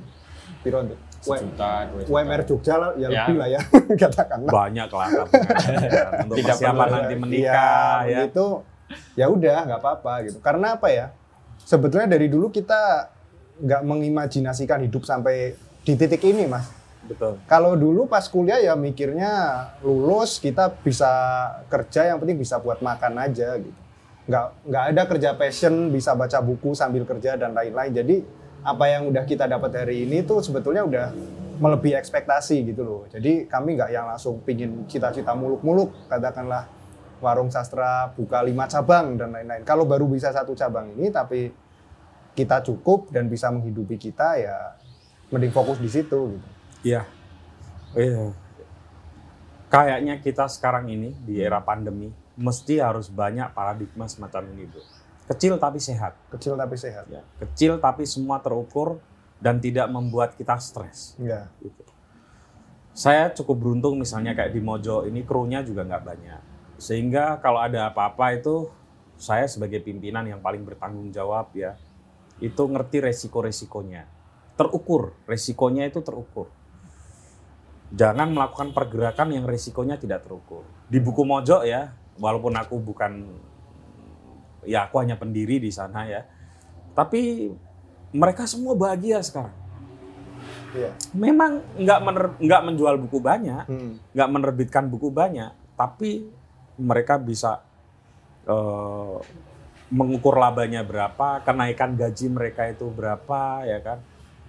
[0.61, 0.99] piro tuh?
[1.19, 2.11] Sejuta, dua juta.
[2.15, 3.09] UMR Jogja lah, ya, Ya.
[3.11, 3.61] lebih lah ya,
[4.07, 4.53] katakanlah.
[4.55, 5.09] Banyak lah
[6.23, 8.19] untuk Tidak persiapan perlu, nanti Iya, menikah ya.
[8.25, 8.47] Itu
[9.19, 10.39] ya udah nggak apa-apa gitu.
[10.39, 11.07] Karena apa ya?
[11.59, 13.11] Sebetulnya dari dulu kita
[13.59, 16.71] nggak mengimajinasikan hidup sampai di titik ini, Mas.
[17.03, 17.43] Betul.
[17.45, 19.31] Kalau dulu pas kuliah ya mikirnya
[19.83, 21.09] lulus kita bisa
[21.67, 23.75] kerja yang penting bisa buat makan aja gitu.
[24.29, 27.91] Nggak nggak ada kerja passion bisa baca buku sambil kerja dan lain-lain.
[27.91, 28.17] Jadi
[28.63, 31.07] apa yang udah kita dapat hari ini tuh sebetulnya udah
[31.59, 33.03] melebihi ekspektasi gitu loh.
[33.11, 36.71] Jadi kami nggak yang langsung pingin cita-cita muluk-muluk katakanlah
[37.19, 39.67] warung sastra buka lima cabang dan lain-lain.
[39.67, 41.51] Kalau baru bisa satu cabang ini, tapi
[42.39, 44.79] kita cukup dan bisa menghidupi kita, ya
[45.35, 46.39] mending fokus di situ.
[46.39, 46.49] Gitu.
[46.95, 47.03] Iya.
[47.99, 48.31] Iya.
[49.69, 54.81] Kayaknya kita sekarang ini di era pandemi mesti harus banyak paradigma semacam ini, Bu.
[55.29, 56.17] Kecil tapi sehat.
[56.33, 57.05] Kecil tapi sehat.
[57.13, 57.23] Ya.
[57.37, 58.97] Kecil tapi semua terukur
[59.39, 61.15] dan tidak membuat kita stres.
[61.21, 61.53] Iya.
[61.61, 61.85] Gitu.
[62.97, 66.43] Saya cukup beruntung misalnya kayak di Mojo ini krunya juga nggak banyak.
[66.81, 68.73] Sehingga kalau ada apa-apa itu
[69.19, 71.79] saya sebagai pimpinan yang paling bertanggung jawab ya
[72.39, 74.07] itu ngerti resiko-resikonya.
[74.59, 76.51] Terukur, resikonya itu terukur.
[77.95, 80.67] Jangan melakukan pergerakan yang resikonya tidak terukur.
[80.91, 83.39] Di buku Mojo ya, walaupun aku bukan
[84.65, 86.23] ya aku hanya pendiri di sana ya.
[86.95, 87.51] Tapi
[88.11, 89.55] mereka semua bahagia sekarang.
[90.73, 90.93] Iya.
[91.17, 93.97] Memang nggak mener- nggak menjual buku banyak, Hmm.
[94.13, 96.29] nggak menerbitkan buku banyak, tapi
[96.77, 97.65] mereka bisa
[98.49, 99.17] eh,
[99.89, 104.01] mengukur labanya berapa, kenaikan gaji mereka itu berapa, ya kan?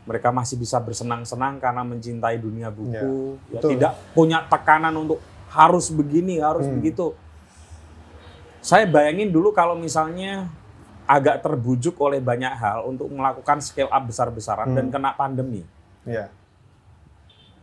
[0.07, 3.69] Mereka masih bisa bersenang-senang karena mencintai dunia buku, ya, betul.
[3.75, 5.19] tidak punya tekanan untuk
[5.51, 6.79] harus begini, harus Hmm.
[6.79, 7.11] begitu.
[8.59, 10.51] Saya bayangin dulu kalau misalnya
[11.09, 14.77] agak terbujuk oleh banyak hal untuk melakukan scale up besar-besaran Hmm.
[14.77, 15.65] dan kena pandemi.
[16.05, 16.29] Iya.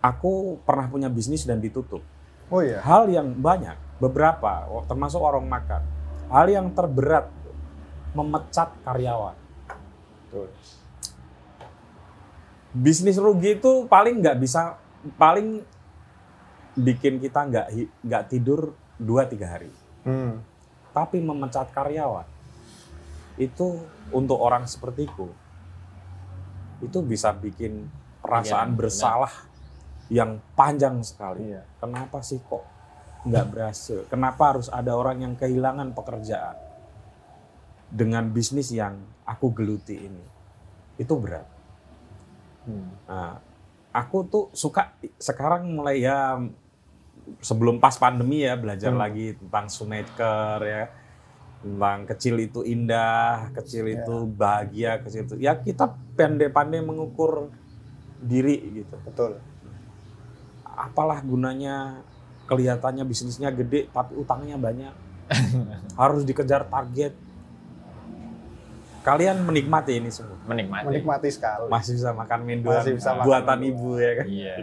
[0.03, 2.03] Aku pernah punya bisnis dan ditutup.
[2.51, 2.83] Oh iya.
[2.83, 5.83] Hal yang banyak, beberapa, termasuk warung makan.
[6.27, 7.31] Hal yang terberat,
[8.15, 9.35] memecat karyawan.
[10.27, 10.51] Betul.
[12.77, 14.75] Bisnis rugi itu paling nggak bisa,
[15.17, 15.63] paling
[16.77, 17.67] bikin kita nggak
[18.05, 19.71] nggak tidur 2-3 hari.
[20.03, 20.43] Hmm.
[20.97, 22.25] Tapi memecat karyawan,
[23.37, 25.29] itu untuk orang sepertiku,
[26.81, 27.85] itu bisa bikin
[28.25, 28.79] perasaan benar.
[28.81, 29.35] bersalah
[30.09, 31.53] yang panjang sekali.
[31.53, 31.69] Iya.
[31.77, 32.65] Kenapa sih kok
[33.29, 34.09] nggak berhasil?
[34.09, 36.57] Kenapa harus ada orang yang kehilangan pekerjaan
[37.93, 38.97] dengan bisnis yang
[39.29, 40.25] aku geluti ini?
[40.97, 41.45] Itu berat.
[42.65, 42.89] Hmm.
[43.05, 43.37] Nah,
[43.93, 46.41] aku tuh suka sekarang mulai ya
[47.41, 49.01] sebelum pas pandemi ya belajar Hmm.
[49.01, 50.85] lagi tentang Shoemaker ya
[51.57, 53.99] tentang kecil itu indah, kecil Ya.
[53.99, 57.51] itu bahagia, kecil itu ya kita pandai-pandai mengukur
[58.17, 58.95] diri gitu.
[59.03, 59.43] Betul.
[60.63, 62.05] Apalah gunanya
[62.47, 64.95] kelihatannya bisnisnya gede tapi utangnya banyak.
[66.01, 67.17] Harus dikejar target.
[69.03, 70.35] Kalian menikmati ini semua.
[70.47, 70.87] Menikmati.
[70.91, 71.71] Menikmati sekali.
[71.71, 74.27] Masih bisa makan mendoan Masih bisa makan buatan ibu ya kan.
[74.27, 74.55] Iya.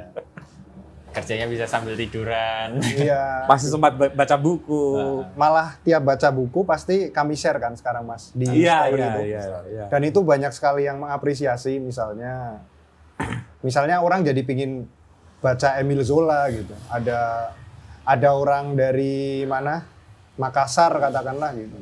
[1.13, 2.81] Kerjanya bisa sambil tiduran.
[2.81, 3.23] Iya.
[3.51, 4.97] Masih sempat ba- baca buku.
[5.33, 9.21] Malah tiap baca buku pasti kami share kan sekarang Mas di Iya, story iya, itu.
[9.23, 9.85] iya, iya.
[9.87, 12.65] Dan itu banyak sekali yang mengapresiasi misalnya
[13.59, 14.89] misalnya orang jadi pingin
[15.37, 16.73] baca Emil Zola gitu.
[16.87, 17.53] Ada
[18.03, 19.85] ada orang dari mana?
[20.33, 21.77] Makassar katakanlah gitu.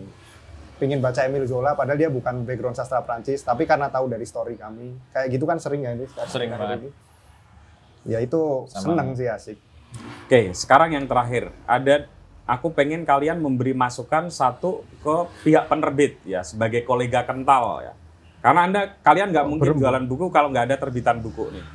[0.76, 4.60] Pingin baca Emil Zola padahal dia bukan background sastra Prancis tapi karena tahu dari story
[4.60, 4.92] kami.
[5.10, 6.92] Kayak gitu kan sering ya ini Sering banget.
[8.08, 8.98] Ya itu Sama.
[8.98, 9.58] seneng sih asik.
[10.26, 11.52] Oke, sekarang yang terakhir.
[11.68, 12.08] Ada
[12.48, 15.16] aku pengen kalian memberi masukan satu ke
[15.48, 17.94] pihak penerbit ya sebagai kolega kental ya.
[18.42, 19.84] Karena Anda kalian nggak mungkin berembuk.
[19.86, 21.66] jualan buku kalau nggak ada terbitan buku nih.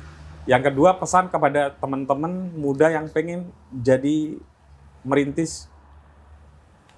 [0.47, 4.35] Yang kedua pesan kepada teman-teman muda yang pengen jadi
[5.07, 5.71] merintis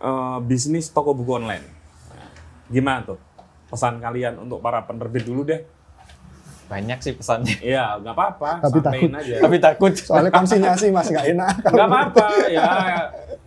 [0.02, 1.66] eh, bisnis toko buku online.
[2.10, 2.30] Nah,
[2.70, 3.20] gimana tuh?
[3.70, 5.62] Pesan kalian untuk para penerbit dulu deh.
[6.70, 7.58] Banyak sih pesannya.
[7.66, 8.52] Iya, nggak apa-apa.
[8.62, 9.36] Tapi sampein aja.
[9.42, 9.94] Tapi takut.
[9.98, 11.54] Soalnya konsinyasi Mas nggak enak.
[11.66, 12.70] Nggak apa-apa ya.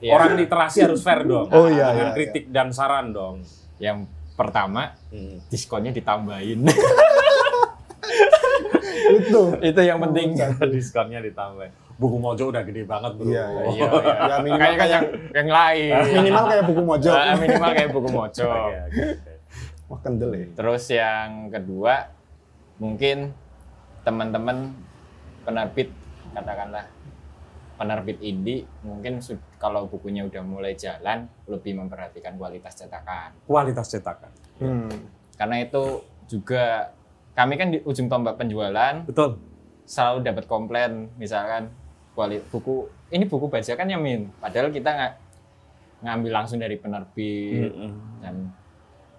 [0.03, 0.13] Iya.
[0.19, 1.47] Orang literasi harus fair dong.
[1.55, 3.47] Oh, iya, Dengan iya, kritik dan saran dong.
[3.79, 4.99] Yang pertama,
[5.47, 6.67] diskonnya ditambahin.
[9.23, 9.43] itu.
[9.63, 10.35] Itu yang penting.
[10.75, 11.71] Diskonnya ditambah.
[12.03, 13.31] Buku Mojo udah gede banget bro.
[13.31, 13.89] Iya, Iya, iya.
[14.27, 15.93] Ya, minimal Kayak kan yang yang lain.
[16.19, 17.11] Minimal kayak buku mojo.
[17.15, 18.49] Ah, minimal kayak buku mojo.
[18.51, 19.31] Iya, gitu.
[19.87, 20.47] Wah kendel ya.
[20.57, 21.95] Terus yang kedua,
[22.83, 23.31] mungkin
[24.03, 24.75] teman-teman
[25.47, 25.95] penerbit
[26.35, 26.91] katakanlah
[27.79, 29.23] penerbit indie mungkin
[29.63, 33.31] kalau bukunya udah mulai jalan lebih memperhatikan kualitas cetakan.
[33.47, 34.35] Kualitas cetakan.
[34.59, 34.91] Hmm.
[35.39, 36.91] Karena itu juga
[37.39, 39.39] kami kan di ujung tombak penjualan Betul.
[39.87, 41.71] selalu dapat komplain misalkan
[42.13, 45.15] kuali buku ini buku bajakan ya min padahal kita nggak
[46.05, 47.73] ngambil langsung dari penerbit
[48.21, 48.53] dan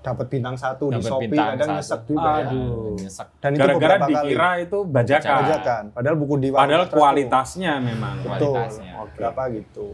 [0.03, 1.75] Dapat bintang satu di dapat Shopee, bintang kadang satu.
[1.79, 2.43] nyesek juga ya.
[2.43, 2.93] Aduh.
[2.99, 4.13] nyesek Dan itu Gara-gara beberapa kali.
[4.13, 5.35] dikira itu bajakan.
[5.39, 5.83] bajakan.
[5.95, 8.15] Padahal buku di Padahal kualitasnya memang.
[8.19, 8.51] Betul.
[8.51, 8.91] kualitasnya.
[9.15, 9.87] Berapa gitu.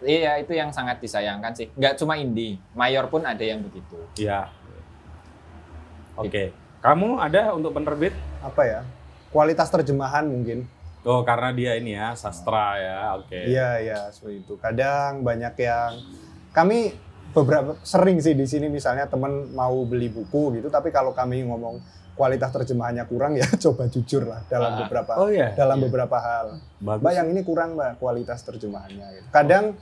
[0.00, 1.70] Iya itu yang sangat disayangkan sih.
[1.76, 4.00] Nggak cuma indie, mayor pun ada yang begitu.
[4.18, 4.50] Iya.
[6.16, 6.52] Oke.
[6.80, 8.16] Kamu ada untuk penerbit?
[8.40, 8.80] Apa ya?
[9.30, 10.64] Kualitas terjemahan mungkin.
[11.00, 12.98] Oh, karena dia ini ya, sastra ya.
[13.16, 13.36] Oke.
[13.36, 14.54] Iya, iya, seperti itu.
[14.60, 15.96] Kadang banyak yang
[16.52, 16.92] kami
[17.30, 21.78] beberapa sering sih di sini misalnya temen mau beli buku gitu, tapi kalau kami ngomong
[22.12, 24.78] kualitas terjemahannya kurang ya coba jujur lah dalam Ah.
[24.84, 25.54] beberapa Oh iya.
[25.54, 25.84] dalam Iya.
[25.88, 26.46] beberapa hal.
[26.76, 27.00] Bagus.
[27.00, 29.06] Mbak yang ini kurang mbak kualitas terjemahannya.
[29.14, 29.26] Gitu.
[29.30, 29.72] Kadang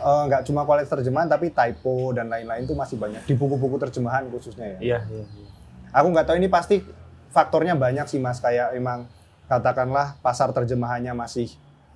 [0.00, 4.24] eh, nggak cuma kualitas terjemahan tapi typo dan lain-lain itu masih banyak di buku-buku terjemahan
[4.28, 4.78] khususnya ya.
[4.80, 5.24] Iya, iya.
[5.26, 5.48] iya.
[5.92, 6.80] Aku nggak tahu ini pasti
[7.28, 9.04] faktornya banyak sih mas kayak emang
[9.44, 11.50] katakanlah pasar terjemahannya masih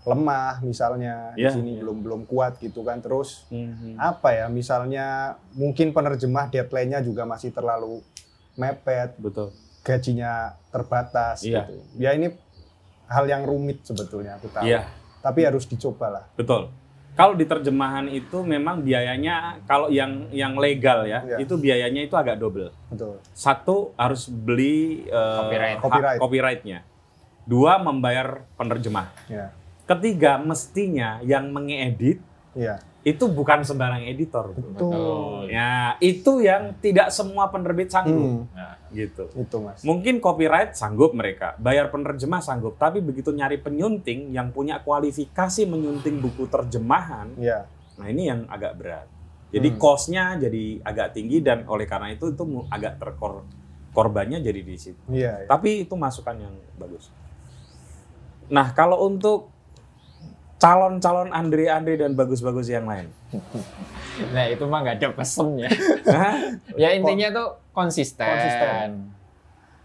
[0.05, 1.81] lemah misalnya Iya, di sini iya.
[1.81, 3.97] belum belum kuat gitu kan terus Mhm.
[3.97, 5.07] apa ya misalnya
[5.53, 8.05] mungkin penerjemah deadline-nya juga masih terlalu
[8.55, 9.51] mepet Betul.
[9.81, 11.65] gajinya terbatas Iya.
[11.65, 12.29] gitu ya ini
[13.07, 14.85] hal yang rumit sebetulnya aku tahu Iya,
[15.19, 16.69] tapi harus dicoba lah betul.
[17.15, 21.37] Kalau di terjemahan itu memang biayanya kalau yang yang legal ya, Iya.
[21.39, 22.75] itu biayanya itu agak double.
[22.91, 25.79] betul Satu harus beli eh, Copyright.
[25.79, 26.19] Copyright.
[26.19, 26.79] copyright-nya.
[27.47, 29.15] Dua membayar penerjemah.
[29.31, 29.47] ya
[29.85, 32.21] Ketiga mestinya yang mengedit
[32.57, 34.57] iya itu bukan sembarang editor.
[34.57, 39.29] betul Ya, itu yang tidak semua penerbit sanggup Hmm, Nah, gitu.
[39.37, 44.81] itu mas Mungkin copyright sanggup mereka, bayar penerjemah sanggup, tapi begitu nyari penyunting yang punya
[44.81, 49.07] kualifikasi menyunting buku terjemahan, ya nah ini yang agak berat.
[49.53, 49.79] Jadi Hmm.
[49.79, 53.45] cost-nya jadi agak tinggi dan oleh karena itu itu agak terkor
[53.93, 54.99] korbannya jadi di situ.
[55.13, 55.47] iya iya.
[55.47, 57.07] Tapi itu masukan yang bagus.
[58.51, 59.54] Nah, kalau untuk
[60.57, 63.11] calon-calon Andre Andre dan bagus-bagus yang lain.
[64.35, 65.69] nah itu mah nggak ada pesennya.
[66.81, 68.25] Ya intinya tuh konsisten.
[68.25, 68.89] Konsisten.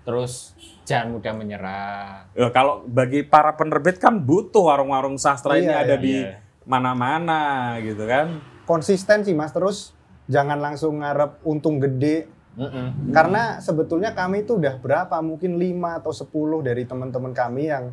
[0.02, 0.54] Terus
[0.84, 2.26] jangan mudah menyerah.
[2.34, 6.42] Ya, kalau bagi para penerbit kan butuh warung-warung sastra ini Iya, ada iya, di iya.
[6.66, 7.42] mana-mana
[7.82, 8.42] gitu kan.
[8.66, 9.98] konsisten sih mas terus
[10.30, 13.10] jangan langsung ngarep untung gede Mm-mm.
[13.10, 16.30] karena sebetulnya kami itu udah berapa mungkin 5 atau 10
[16.70, 17.90] dari teman-teman kami yang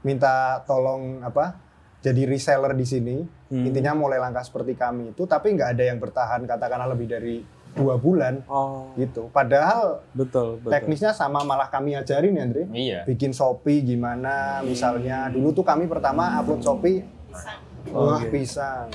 [0.00, 1.60] minta tolong apa
[2.04, 3.64] jadi reseller di sini Hmm.
[3.64, 7.36] intinya mulai langkah seperti kami itu tapi nggak ada yang bertahan katakanlah lebih dari
[7.70, 10.70] dua bulan Oh, gitu padahal betul, betul.
[10.70, 13.00] teknisnya sama malah kami ajarin ya Andre Iya.
[13.04, 17.58] bikin Shopee gimana misalnya dulu tuh kami pertama upload Shopee Pisang.
[17.90, 18.28] wah Oke.
[18.28, 18.88] pisang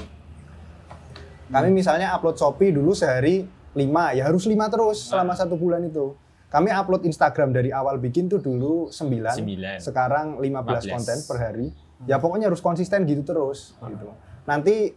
[1.50, 3.84] kami misalnya upload Shopee dulu sehari 5
[4.14, 6.14] ya harus 5 terus selama satu bulan itu
[6.48, 9.78] kami upload Instagram dari awal bikin tuh dulu 9 Sembilan.
[9.78, 10.90] sekarang 15, 15.
[10.90, 11.68] konten per hari
[12.08, 14.14] ya pokoknya harus konsisten gitu terus gitu.
[14.48, 14.94] Nanti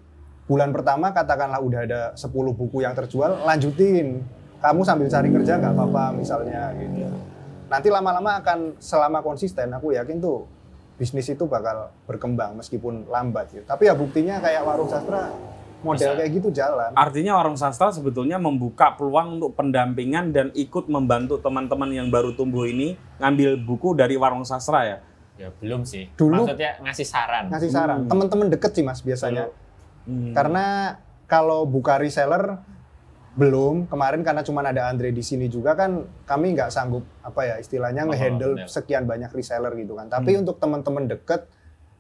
[0.47, 4.23] bulan pertama katakanlah udah ada 10 buku yang terjual lanjutin.
[4.63, 7.11] Kamu sambil cari kerja nggak apa-apa misalnya gitu.
[7.67, 10.47] Nanti lama-lama akan selama konsisten aku yakin tuh
[11.01, 13.65] bisnis itu bakal berkembang meskipun lambat gitu.
[13.67, 15.35] Tapi ya buktinya kayak warung sastra
[15.83, 16.19] model Bisa.
[16.19, 16.91] kayak gitu jalan.
[16.95, 22.65] Artinya warung sastra sebetulnya membuka peluang untuk pendampingan dan ikut membantu teman-teman yang baru tumbuh
[22.65, 24.99] ini ngambil buku dari warung sastra ya.
[25.43, 26.07] Ya belum sih.
[26.15, 27.45] Dulu- Maksudnya ngasih saran.
[27.49, 28.09] ngasih saran Hmm.
[28.09, 29.51] teman-teman deket sih mas biasanya
[30.03, 30.31] Hmm.
[30.31, 32.59] Karena kalau buka reseller
[33.33, 37.55] belum kemarin karena cuma ada Andre di sini juga kan kami nggak sanggup apa ya
[37.57, 38.69] istilahnya Oh, ngehandle benar.
[38.69, 40.07] sekian banyak reseller gitu kan.
[40.07, 41.47] Tapi untuk teman-teman deket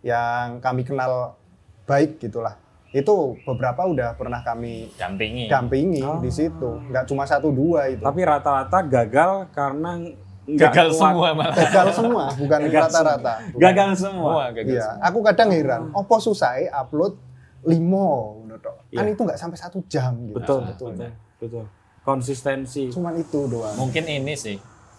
[0.00, 1.38] yang kami kenal
[1.84, 2.58] baik gitulah
[2.90, 5.46] itu beberapa udah pernah kami Dampingi.
[5.46, 6.18] dampingi Oh.
[6.18, 9.90] di situ nggak cuma satu dua itu Tapi rata-rata gagal karena
[10.44, 10.98] Gagal kuat.
[10.98, 11.54] semua malah.
[11.54, 13.34] gagal semua bukan Gagal rata-rata.
[13.54, 14.30] Gagal semua.
[14.32, 15.06] Semua gagal Iya, semua.
[15.06, 17.14] aku kadang heran, opo susah upload
[17.62, 18.74] limo, ngono kan
[19.06, 19.06] Iya.
[19.08, 20.34] itu nggak sampai satu jam gitu.
[20.36, 20.90] Betul, Ah, betul,
[21.38, 21.64] betul.
[22.02, 22.90] Konsistensi.
[22.90, 23.74] Cuman itu doang.
[23.76, 24.58] Mungkin ini sih.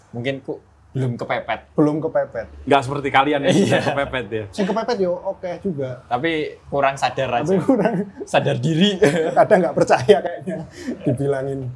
[0.09, 0.63] Mungkin ku
[0.93, 1.73] belum kepepet.
[1.73, 2.47] Belum kepepet.
[2.63, 3.65] Nggak seperti kalian yang Iya.
[3.67, 4.43] sudah kepepet ya.
[4.49, 6.05] Sing kepepet yo oke juga.
[6.05, 6.31] Tapi
[6.65, 7.59] kurang sadar Tapi aja.
[7.59, 8.95] kurang Sadar diri.
[9.35, 10.57] kadang nggak percaya kayaknya
[11.01, 11.67] dibilangin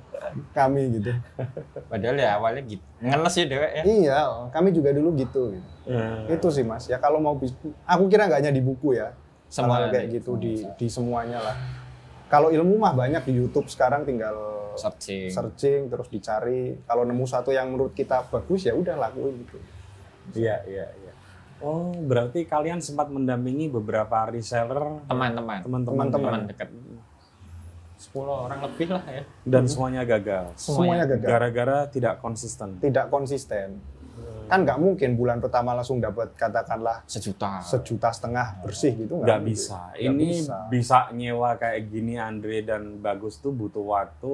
[0.54, 1.12] kami gitu.
[1.92, 2.84] Padahal ya awalnya gitu.
[3.02, 3.84] Ngenes ya dewek ya.
[3.84, 4.18] Iya,
[4.52, 5.54] kami juga dulu gitu.
[5.56, 5.70] gitu.
[6.28, 6.86] Itu sih Mas.
[6.90, 7.38] Ya kalau mau
[7.86, 9.14] aku kira nggak hanya di buku ya.
[9.48, 11.56] Semua kayak gitu di di semuanya lah.
[12.28, 14.36] Kalau ilmu mah banyak di YouTube sekarang tinggal
[14.76, 15.32] Searching.
[15.32, 16.76] searching terus dicari.
[16.84, 19.58] Kalau nemu satu yang menurut kita bagus ya udah lakuin gitu.
[20.36, 21.14] Iya, iya, iya.
[21.58, 25.66] Oh, berarti kalian sempat mendampingi beberapa reseller Teman-teman.
[25.66, 26.30] teman-teman Teman-teman.
[26.30, 26.70] Teman dekat.
[28.00, 29.24] 10 orang lebih lah ya.
[29.44, 30.54] dan semuanya gagal.
[30.54, 31.28] Semuanya gagal.
[31.28, 32.78] Gara-gara tidak konsisten.
[32.78, 33.82] Tidak konsisten.
[34.48, 37.60] Kan nggak mungkin bulan pertama langsung dapat katakanlah Sejuta.
[37.60, 39.52] sejuta setengah bersih gitu Nggak mungkin.
[39.52, 39.80] bisa.
[39.92, 40.58] Nggak Ini bisa.
[40.72, 40.98] bisa.
[41.12, 44.32] nyewa kayak gini Andre dan Bagus tuh butuh waktu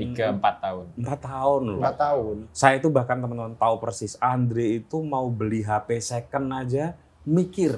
[0.00, 0.84] 3 4 tahun.
[0.96, 1.76] empat tahun loh.
[1.76, 2.36] empat tahun.
[2.50, 7.76] Saya itu bahkan teman-teman tahu persis Andre itu mau beli HP second aja mikir.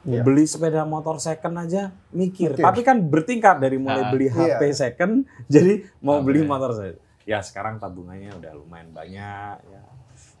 [0.00, 0.24] Iya.
[0.24, 2.56] Beli sepeda motor second aja mikir.
[2.56, 2.64] Mikir.
[2.64, 4.10] Tapi kan bertingkat dari mulai Ah.
[4.10, 4.56] beli Iya.
[4.56, 6.96] HP second jadi mau Ah, beli motor saya.
[7.28, 9.82] Ya sekarang tabungannya udah lumayan banyak ya.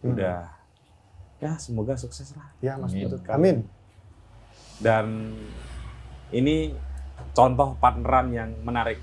[0.00, 0.40] Udah
[1.36, 2.48] ya semoga sukses lah.
[2.60, 3.04] Ya Mas Amin.
[3.04, 3.20] Putut.
[3.28, 3.56] Amin.
[4.80, 5.36] Dan
[6.30, 6.72] ini
[7.30, 8.96] contoh partneran yang menarik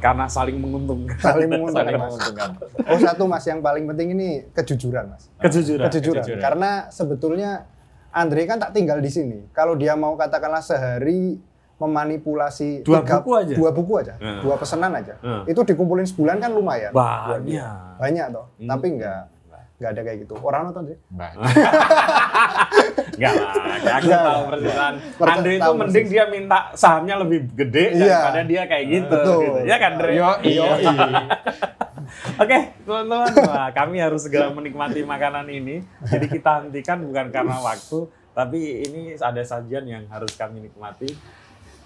[0.00, 1.14] karena saling menguntungkan.
[1.20, 1.86] Saling menguntungkan.
[1.86, 2.50] Saling menguntungkan.
[2.86, 5.30] Oh satu mas yang paling penting ini kejujuran mas.
[5.38, 5.86] Kejujuran.
[5.86, 6.22] kejujuran.
[6.26, 6.42] kejujuran.
[6.42, 7.70] Karena sebetulnya
[8.16, 9.52] Andre kan tak tinggal di sini.
[9.52, 11.36] Kalau dia mau katakanlah sehari
[11.76, 13.52] memanipulasi Dua buku aja?
[13.52, 14.40] dua buku aja, Hmm.
[14.40, 15.44] dua pesanan aja, Hmm.
[15.44, 16.88] itu dikumpulin sebulan kan lumayan.
[16.90, 18.00] Banyak.
[18.00, 18.46] Banyak toh.
[18.56, 18.68] Hmm.
[18.72, 19.22] Tapi enggak
[19.76, 20.34] enggak ada kayak gitu.
[20.38, 20.98] Orang nonton sih.
[21.08, 21.30] Mbak.
[23.12, 23.52] Enggak lah,
[23.92, 24.22] aku Enggak.
[24.22, 24.94] tahu persisan.
[25.14, 26.10] Persis- Andre itu tahu mending persis.
[26.10, 28.04] dia minta sahamnya lebih gede Iya.
[28.18, 29.16] daripada dia kayak gitu.
[29.16, 29.40] Betul.
[29.42, 29.58] gitu.
[29.64, 30.10] Ya kan, Andre?
[30.12, 30.68] Yo, iya.
[32.36, 35.82] Oke, teman-teman, Wah, kami harus segera menikmati makanan ini.
[36.02, 37.98] Jadi kita hentikan bukan karena waktu,
[38.30, 41.10] tapi ini ada sajian yang harus kami nikmati.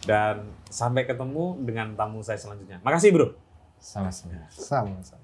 [0.01, 2.81] Dan sampai ketemu dengan tamu saya selanjutnya.
[2.81, 3.37] Makasih, Bro.
[3.77, 4.45] Sama-sama.
[4.49, 5.20] Sama sama.